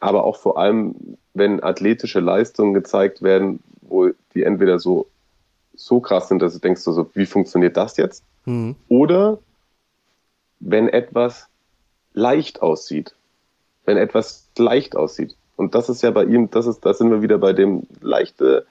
[0.00, 5.06] Aber auch vor allem, wenn athletische Leistungen gezeigt werden, wo die entweder so,
[5.74, 8.24] so krass sind, dass du denkst, so, wie funktioniert das jetzt?
[8.44, 8.76] Mhm.
[8.88, 9.38] Oder
[10.60, 11.48] wenn etwas
[12.12, 13.14] leicht aussieht.
[13.84, 15.36] Wenn etwas leicht aussieht.
[15.56, 18.66] Und das ist ja bei ihm, das ist, da sind wir wieder bei dem leichte,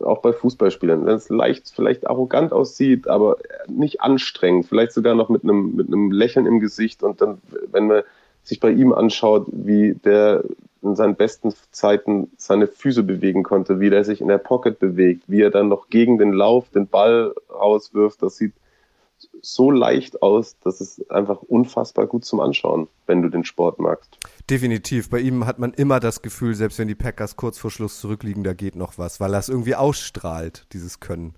[0.00, 5.28] auch bei Fußballspielern, wenn es leicht, vielleicht arrogant aussieht, aber nicht anstrengend, vielleicht sogar noch
[5.28, 7.38] mit einem, mit einem Lächeln im Gesicht und dann,
[7.72, 8.02] wenn man
[8.44, 10.44] sich bei ihm anschaut, wie der
[10.82, 15.24] in seinen besten Zeiten seine Füße bewegen konnte, wie der sich in der Pocket bewegt,
[15.26, 18.54] wie er dann noch gegen den Lauf den Ball rauswirft, das sieht
[19.42, 24.18] so leicht aus, dass es einfach unfassbar gut zum Anschauen, wenn du den Sport magst.
[24.48, 25.10] Definitiv.
[25.10, 28.44] Bei ihm hat man immer das Gefühl, selbst wenn die Packers kurz vor Schluss zurückliegen,
[28.44, 31.34] da geht noch was, weil er es irgendwie ausstrahlt, dieses Können.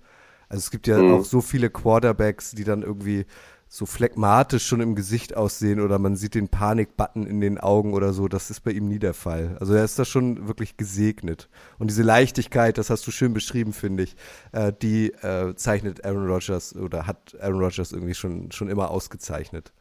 [0.49, 1.13] Also es gibt ja mhm.
[1.13, 3.25] auch so viele Quarterbacks, die dann irgendwie
[3.75, 8.13] so phlegmatisch schon im Gesicht aussehen oder man sieht den Panikbutton in den Augen oder
[8.13, 8.27] so.
[8.27, 9.57] Das ist bei ihm nie der Fall.
[9.59, 11.49] Also er ist da schon wirklich gesegnet.
[11.79, 14.15] Und diese Leichtigkeit, das hast du schön beschrieben, finde ich,
[14.51, 19.73] äh, die äh, zeichnet Aaron Rodgers oder hat Aaron Rodgers irgendwie schon, schon immer ausgezeichnet.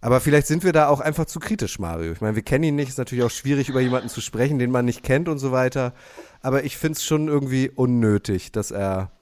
[0.00, 2.12] Aber vielleicht sind wir da auch einfach zu kritisch, Mario.
[2.12, 4.70] Ich meine, wir kennen ihn nicht, ist natürlich auch schwierig, über jemanden zu sprechen, den
[4.70, 5.92] man nicht kennt und so weiter.
[6.40, 9.12] Aber ich finde es schon irgendwie unnötig, dass er,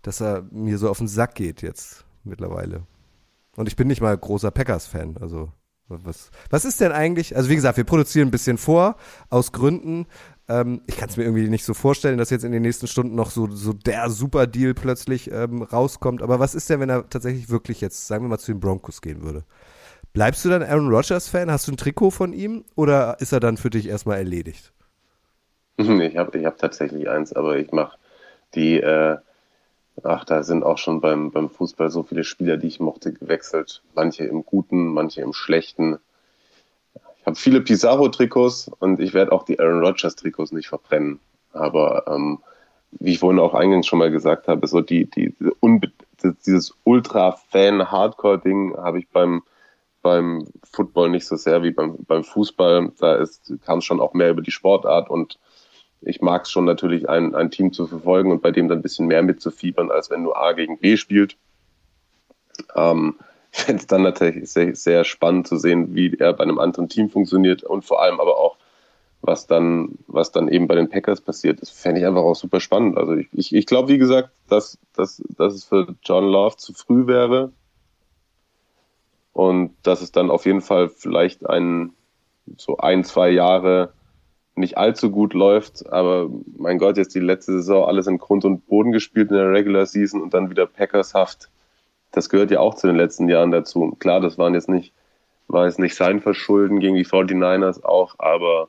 [0.00, 2.86] dass er mir so auf den Sack geht jetzt mittlerweile.
[3.58, 5.16] Und ich bin nicht mal großer Packers-Fan.
[5.20, 5.50] Also,
[5.88, 7.34] was, was ist denn eigentlich?
[7.34, 8.94] Also, wie gesagt, wir produzieren ein bisschen vor,
[9.30, 10.06] aus Gründen.
[10.48, 13.16] Ähm, ich kann es mir irgendwie nicht so vorstellen, dass jetzt in den nächsten Stunden
[13.16, 16.22] noch so, so der Super-Deal plötzlich ähm, rauskommt.
[16.22, 19.02] Aber was ist denn, wenn er tatsächlich wirklich jetzt, sagen wir mal, zu den Broncos
[19.02, 19.42] gehen würde?
[20.12, 21.50] Bleibst du dann Aaron Rodgers-Fan?
[21.50, 22.64] Hast du ein Trikot von ihm?
[22.76, 24.72] Oder ist er dann für dich erstmal erledigt?
[25.78, 27.98] Ich habe ich hab tatsächlich eins, aber ich mache
[28.54, 29.16] die, äh,
[30.02, 33.82] ach, da sind auch schon beim, beim Fußball so viele Spieler, die ich mochte, gewechselt.
[33.94, 35.98] Manche im Guten, manche im Schlechten.
[37.20, 41.20] Ich habe viele Pizarro-Trikots und ich werde auch die Aaron Rodgers-Trikots nicht verbrennen.
[41.52, 42.38] Aber ähm,
[42.92, 45.56] wie ich vorhin auch eingangs schon mal gesagt habe, so die, die, diese
[46.22, 49.42] dieses Ultra-Fan-Hardcore-Ding habe ich beim,
[50.02, 52.92] beim Football nicht so sehr wie beim, beim Fußball.
[52.98, 53.24] Da
[53.64, 55.38] kam es schon auch mehr über die Sportart und
[56.00, 58.82] ich mag es schon natürlich, ein, ein Team zu verfolgen und bei dem dann ein
[58.82, 61.36] bisschen mehr mitzufiebern, als wenn nur A gegen B spielt.
[62.74, 63.16] Ähm,
[63.52, 66.88] ich fände es dann natürlich sehr, sehr spannend zu sehen, wie er bei einem anderen
[66.88, 68.56] Team funktioniert und vor allem aber auch,
[69.20, 71.60] was dann, was dann eben bei den Packers passiert.
[71.60, 72.96] Das fände ich einfach auch super spannend.
[72.96, 76.72] Also ich, ich, ich glaube, wie gesagt, dass, dass, dass es für John Love zu
[76.72, 77.50] früh wäre
[79.32, 81.92] und dass es dann auf jeden Fall vielleicht ein,
[82.56, 83.92] so ein, zwei Jahre
[84.58, 88.66] nicht allzu gut läuft, aber mein Gott, jetzt die letzte Saison alles in Grund und
[88.66, 91.48] Boden gespielt in der Regular Season und dann wieder Packershaft.
[92.12, 93.96] Das gehört ja auch zu den letzten Jahren dazu.
[93.98, 94.92] Klar, das waren jetzt nicht,
[95.46, 98.68] war jetzt nicht sein Verschulden gegen die 49ers auch, aber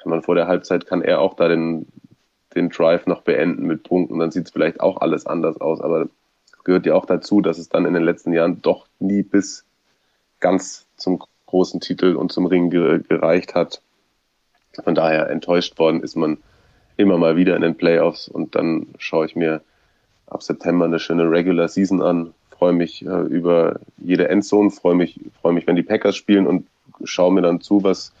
[0.00, 1.86] kann man vor der Halbzeit kann er auch da den,
[2.54, 6.08] den Drive noch beenden mit Punkten, dann sieht es vielleicht auch alles anders aus, aber
[6.44, 9.64] es gehört ja auch dazu, dass es dann in den letzten Jahren doch nie bis
[10.40, 13.82] ganz zum großen Titel und zum Ring gereicht hat.
[14.82, 16.38] Von daher enttäuscht worden ist man
[16.96, 19.60] immer mal wieder in den Playoffs und dann schaue ich mir
[20.26, 25.20] ab September eine schöne Regular Season an, freue mich äh, über jede Endzone, freue mich,
[25.40, 26.66] freue mich, wenn die Packers spielen und
[27.04, 28.12] schaue mir dann zu, was,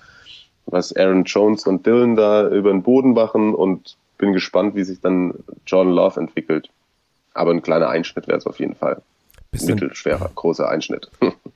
[0.66, 5.00] was Aaron Jones und Dylan da über den Boden machen und bin gespannt, wie sich
[5.00, 5.34] dann
[5.66, 6.68] Jordan Love entwickelt.
[7.34, 9.02] Aber ein kleiner Einschnitt wäre es auf jeden Fall.
[9.50, 11.10] Bis Mittelschwerer, großer Einschnitt.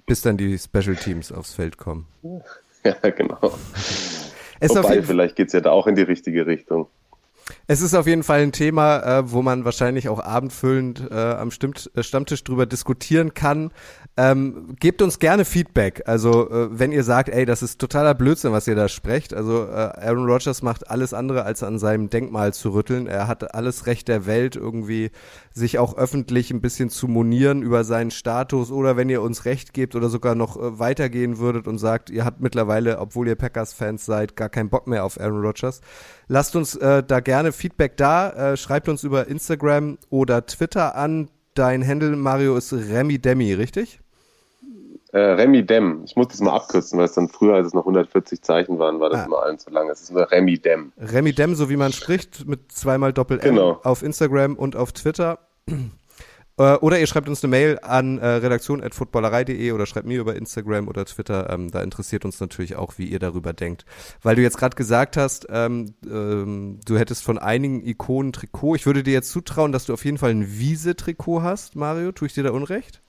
[0.07, 2.07] Bis dann die Special Teams aufs Feld kommen.
[2.83, 3.39] Ja, genau.
[4.61, 6.89] Wobei, vielleicht geht es ja da auch in die richtige Richtung.
[7.67, 11.49] Es ist auf jeden Fall ein Thema, äh, wo man wahrscheinlich auch abendfüllend äh, am
[11.49, 13.71] äh, Stammtisch drüber diskutieren kann.
[14.17, 16.03] Ähm, gebt uns gerne Feedback.
[16.05, 19.33] Also äh, wenn ihr sagt, ey, das ist totaler Blödsinn, was ihr da sprecht.
[19.33, 23.07] Also äh, Aaron Rodgers macht alles andere, als an seinem Denkmal zu rütteln.
[23.07, 25.11] Er hat alles Recht der Welt, irgendwie
[25.55, 28.71] sich auch öffentlich ein bisschen zu monieren über seinen Status.
[28.71, 32.27] Oder wenn ihr uns Recht gebt oder sogar noch äh, weitergehen würdet und sagt, ihr
[32.27, 35.81] habt mittlerweile, obwohl ihr Packers-Fans seid, gar keinen Bock mehr auf Aaron Rodgers.
[36.29, 38.53] Lasst uns da gerne Feedback da.
[38.53, 41.29] Äh, schreibt uns über Instagram oder Twitter an.
[41.55, 44.01] Dein Handle, Mario, ist Remy Demi, richtig?
[45.13, 46.03] Äh, Remy Dem.
[46.05, 49.01] Ich muss das mal abkürzen, weil es dann früher, als es noch 140 Zeichen waren,
[49.01, 49.25] war das ah.
[49.25, 49.89] immer allen zu lang.
[49.91, 50.93] Es ist nur Remy Dem.
[50.99, 53.81] Remy Dem, so wie man spricht, mit zweimal Doppel-M genau.
[53.83, 55.39] auf Instagram und auf Twitter.
[56.59, 60.89] Äh, oder ihr schreibt uns eine Mail an äh, redaktion.footballerei.de oder schreibt mir über Instagram
[60.89, 61.51] oder Twitter.
[61.51, 63.85] Ähm, da interessiert uns natürlich auch, wie ihr darüber denkt.
[64.23, 68.77] Weil du jetzt gerade gesagt hast, ähm, ähm, du hättest von einigen Ikonen Trikot.
[68.77, 72.13] Ich würde dir jetzt zutrauen, dass du auf jeden Fall ein Wiese-Trikot hast, Mario.
[72.13, 73.03] Tue ich dir da Unrecht?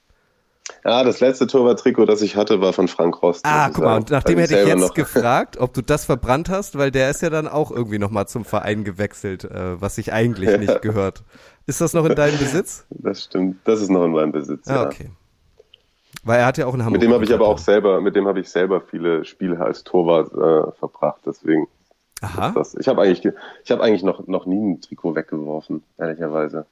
[0.84, 3.45] Ja, das letzte Torwart-Trikot, das ich hatte, war von Frank Rost.
[3.45, 6.91] Ah, guck mal, und nachdem hätte ich jetzt gefragt, ob du das verbrannt hast, weil
[6.91, 10.58] der ist ja dann auch irgendwie nochmal zum Verein gewechselt, äh, was sich eigentlich ja.
[10.58, 11.24] nicht gehört.
[11.67, 12.86] Ist das noch in deinem Besitz?
[12.89, 14.67] Das stimmt, das ist noch in meinem Besitz.
[14.67, 15.12] Ah, okay.
[16.24, 17.02] Weil er hat ja auch einen Hamburg.
[17.02, 19.84] Mit dem habe ich aber auch selber, mit dem habe ich selber viele Spiele als
[19.84, 21.67] Torwart äh, verbracht, deswegen.
[22.21, 22.52] Aha.
[22.54, 26.67] Das, ich habe eigentlich, ich habe eigentlich noch, noch nie ein Trikot weggeworfen, ehrlicherweise.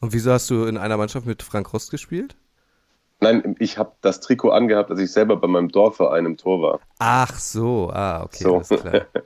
[0.00, 2.36] Und wieso hast du in einer Mannschaft mit Frank Rost gespielt?
[3.20, 6.80] Nein, ich habe das Trikot angehabt, als ich selber bei meinem Dorfverein im Tor war.
[6.98, 8.54] Ach so, ah, okay, so.
[8.56, 9.06] alles klar.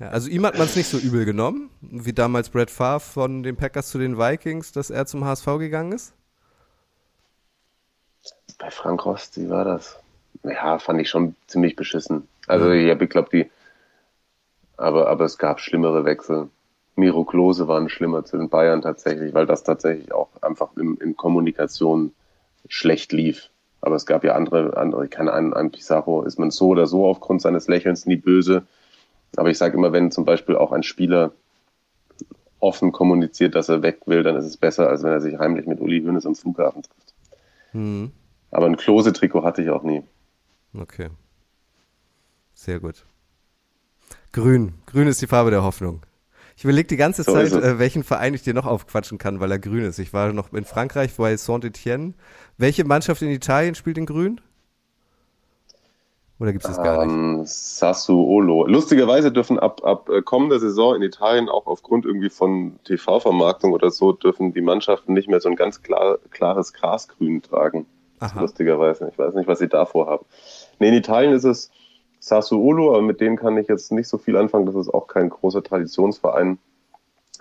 [0.00, 3.42] Ja, also ihm hat man es nicht so übel genommen, wie damals Brad Favre von
[3.42, 6.14] den Packers zu den Vikings, dass er zum HSV gegangen ist?
[8.58, 10.00] Bei Frank Rost, wie war das?
[10.42, 12.26] Ja, fand ich schon ziemlich beschissen.
[12.46, 12.98] Also mhm.
[12.98, 13.50] ich glaube, die,
[14.78, 16.48] aber, aber es gab schlimmere Wechsel.
[16.96, 21.14] Miro Klose waren schlimmer zu den Bayern tatsächlich, weil das tatsächlich auch einfach in, in
[21.14, 22.14] Kommunikation
[22.70, 23.50] schlecht lief.
[23.82, 27.06] Aber es gab ja andere, andere, kann einen, einen Pizarro ist man so oder so
[27.06, 28.62] aufgrund seines Lächelns nie böse.
[29.36, 31.32] Aber ich sage immer, wenn zum Beispiel auch ein Spieler
[32.60, 35.66] offen kommuniziert, dass er weg will, dann ist es besser, als wenn er sich heimlich
[35.66, 37.14] mit Uli Hoeneß am Flughafen trifft.
[37.72, 38.12] Mhm.
[38.50, 40.02] Aber ein Klose-Trikot hatte ich auch nie.
[40.74, 41.08] Okay.
[42.54, 43.06] Sehr gut.
[44.32, 44.74] Grün.
[44.86, 46.02] Grün ist die Farbe der Hoffnung.
[46.60, 49.50] Ich überlege die ganze So Zeit, äh, welchen Verein ich dir noch aufquatschen kann, weil
[49.50, 49.98] er grün ist.
[49.98, 52.12] Ich war noch in Frankreich bei Saint-Etienne.
[52.58, 54.42] Welche Mannschaft in Italien spielt in grün?
[56.38, 57.14] Oder gibt es das gar nicht?
[57.14, 58.66] Ähm, Sassuolo.
[58.66, 63.90] Lustigerweise dürfen ab, ab äh, kommender Saison in Italien auch aufgrund irgendwie von TV-Vermarktung oder
[63.90, 67.86] so dürfen die Mannschaften nicht mehr so ein ganz klar, klares Grasgrün tragen.
[68.18, 68.38] Aha.
[68.38, 69.08] Lustigerweise.
[69.10, 70.26] Ich weiß nicht, was sie davor haben.
[70.78, 71.70] Nee, in Italien ist es
[72.20, 74.66] Sassuolo, aber mit denen kann ich jetzt nicht so viel anfangen.
[74.66, 76.58] Das ist auch kein großer Traditionsverein.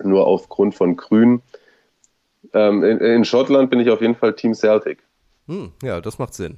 [0.01, 1.41] Nur aufgrund von Grün.
[2.53, 5.03] Ähm, in, in Schottland bin ich auf jeden Fall Team Celtic.
[5.47, 6.57] Hm, ja, das macht Sinn.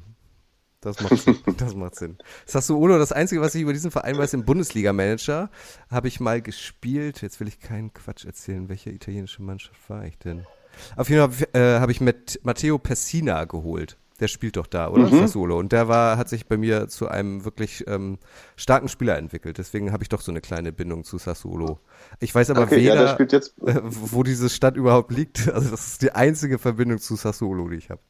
[0.81, 1.37] Das macht Sinn.
[1.57, 2.17] Das macht Sinn.
[2.45, 5.49] Sassuolo, das Einzige, was ich über diesen Verein weiß, im Bundesliga-Manager,
[5.89, 7.21] habe ich mal gespielt.
[7.21, 8.69] Jetzt will ich keinen Quatsch erzählen.
[8.69, 10.45] Welche italienische Mannschaft war ich denn?
[10.95, 13.97] Auf jeden Fall äh, habe ich mit Matteo Pessina geholt.
[14.21, 15.07] Der spielt doch da, oder?
[15.07, 15.57] Sassuolo.
[15.57, 18.19] Und der war, hat sich bei mir zu einem wirklich ähm,
[18.55, 19.57] starken Spieler entwickelt.
[19.57, 21.79] Deswegen habe ich doch so eine kleine Bindung zu Sassuolo.
[22.19, 25.47] Ich weiß aber Okay, ja, der weder, spielt jetzt äh, wo diese Stadt überhaupt liegt.
[25.51, 28.01] Also das ist die einzige Verbindung zu Sassuolo, die ich habe.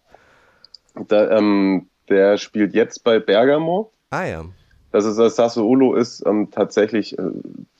[1.09, 3.93] Ähm, der spielt jetzt bei Bergamo.
[4.09, 4.45] Ah ja.
[4.91, 7.23] Das ist das Sassuolo ist ähm, tatsächlich äh,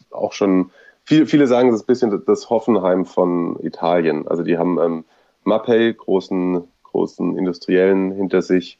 [0.09, 0.71] auch schon.
[1.03, 4.25] Viele, viele sagen, das ist ein bisschen das Hoffenheim von Italien.
[4.27, 5.03] Also die haben ähm,
[5.43, 8.77] Mappei, großen, großen Industriellen hinter sich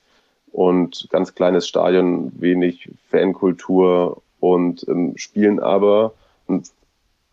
[0.52, 6.14] und ganz kleines Stadion, wenig Fankultur und ähm, spielen aber
[6.48, 6.70] und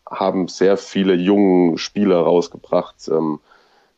[0.09, 3.09] haben sehr viele jungen Spieler rausgebracht.
[3.09, 3.41] Ähm,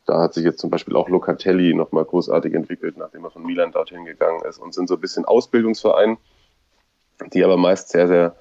[0.07, 3.72] da hat sich jetzt zum Beispiel auch Locatelli nochmal großartig entwickelt, nachdem er von Milan
[3.72, 6.16] dorthin gegangen ist und sind so ein bisschen Ausbildungsverein,
[7.33, 8.35] die aber meist sehr, sehr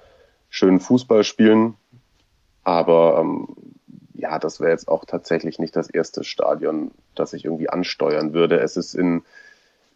[0.49, 1.75] schön Fußball spielen.
[2.63, 3.47] Aber ähm,
[4.19, 8.59] ja, das wäre jetzt auch tatsächlich nicht das erste Stadion, das ich irgendwie ansteuern würde.
[8.59, 9.23] Es ist in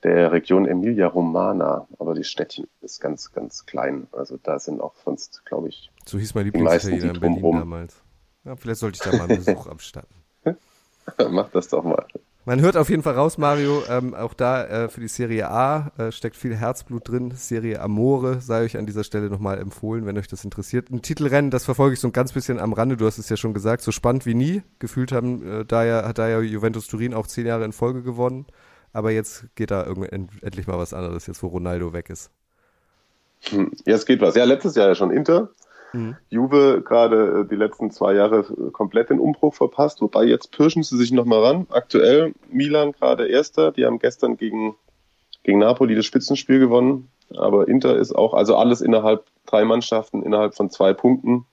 [0.03, 4.07] der Region Emilia Romana, aber die Städtchen ist ganz, ganz klein.
[4.11, 7.59] Also da sind auch sonst, glaube ich, So hieß mein Die meisten, Lieblingsitaliener in Berlin
[7.59, 7.95] damals.
[8.43, 10.15] Ja, vielleicht sollte ich da mal einen Besuch abstatten.
[11.29, 12.05] mach das doch mal.
[12.45, 15.91] Man hört auf jeden Fall raus, Mario, ähm, auch da äh, für die Serie A
[15.97, 17.31] äh, steckt viel Herzblut drin.
[17.31, 20.89] Serie Amore sei euch an dieser Stelle nochmal empfohlen, wenn euch das interessiert.
[20.89, 23.37] Ein Titelrennen, das verfolge ich so ein ganz bisschen am Rande, du hast es ja
[23.37, 24.61] schon gesagt, so spannend wie nie.
[24.79, 28.03] Gefühlt haben, äh, da ja, hat da ja Juventus Turin auch zehn Jahre in Folge
[28.03, 28.45] gewonnen.
[28.91, 32.29] Aber jetzt geht da endlich mal was anderes, jetzt wo Ronaldo weg ist.
[33.49, 34.35] Hm, Jetzt geht was.
[34.35, 35.49] Ja, letztes Jahr ja schon Inter.
[36.29, 40.83] Juve gerade äh, die letzten zwei Jahre äh, komplett den Umbruch verpasst, wobei jetzt pirschen
[40.83, 41.67] sie sich nochmal ran.
[41.69, 44.75] Aktuell Milan gerade Erster, die haben gestern gegen,
[45.43, 50.55] gegen Napoli das Spitzenspiel gewonnen, aber Inter ist auch, also alles innerhalb drei Mannschaften, innerhalb
[50.55, 51.45] von zwei Punkten.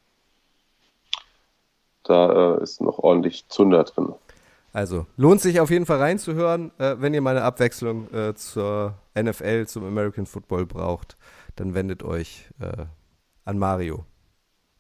[2.04, 4.14] Da äh, ist noch ordentlich Zunder drin.
[4.72, 6.70] Also, lohnt sich auf jeden Fall reinzuhören.
[6.78, 11.16] Äh, wenn ihr mal eine Abwechslung äh, zur NFL, zum American Football braucht,
[11.56, 12.86] dann wendet euch äh,
[13.44, 14.04] an Mario.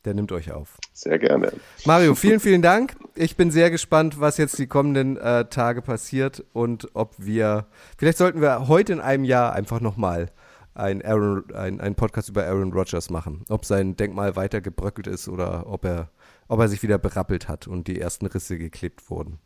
[0.04, 0.78] Der nimmt euch auf.
[0.92, 1.52] Sehr gerne.
[1.84, 2.96] Mario, vielen, vielen Dank.
[3.14, 7.66] Ich bin sehr gespannt, was jetzt die kommenden äh, Tage passiert und ob wir,
[7.98, 10.30] vielleicht sollten wir heute in einem Jahr einfach nochmal
[10.74, 13.44] ein, Aaron, ein, ein Podcast über Aaron Rodgers machen.
[13.48, 16.10] Ob sein Denkmal weiter gebröckelt ist oder ob er,
[16.48, 19.38] ob er sich wieder berappelt hat und die ersten Risse geklebt wurden.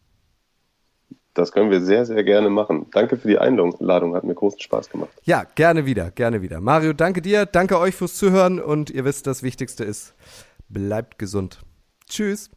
[1.34, 2.86] Das können wir sehr, sehr gerne machen.
[2.92, 5.10] Danke für die Einladung, hat mir großen Spaß gemacht.
[5.24, 6.60] Ja, gerne wieder, gerne wieder.
[6.60, 10.14] Mario, danke dir, danke euch fürs Zuhören und ihr wisst, das Wichtigste ist,
[10.68, 11.60] bleibt gesund.
[12.08, 12.50] Tschüss.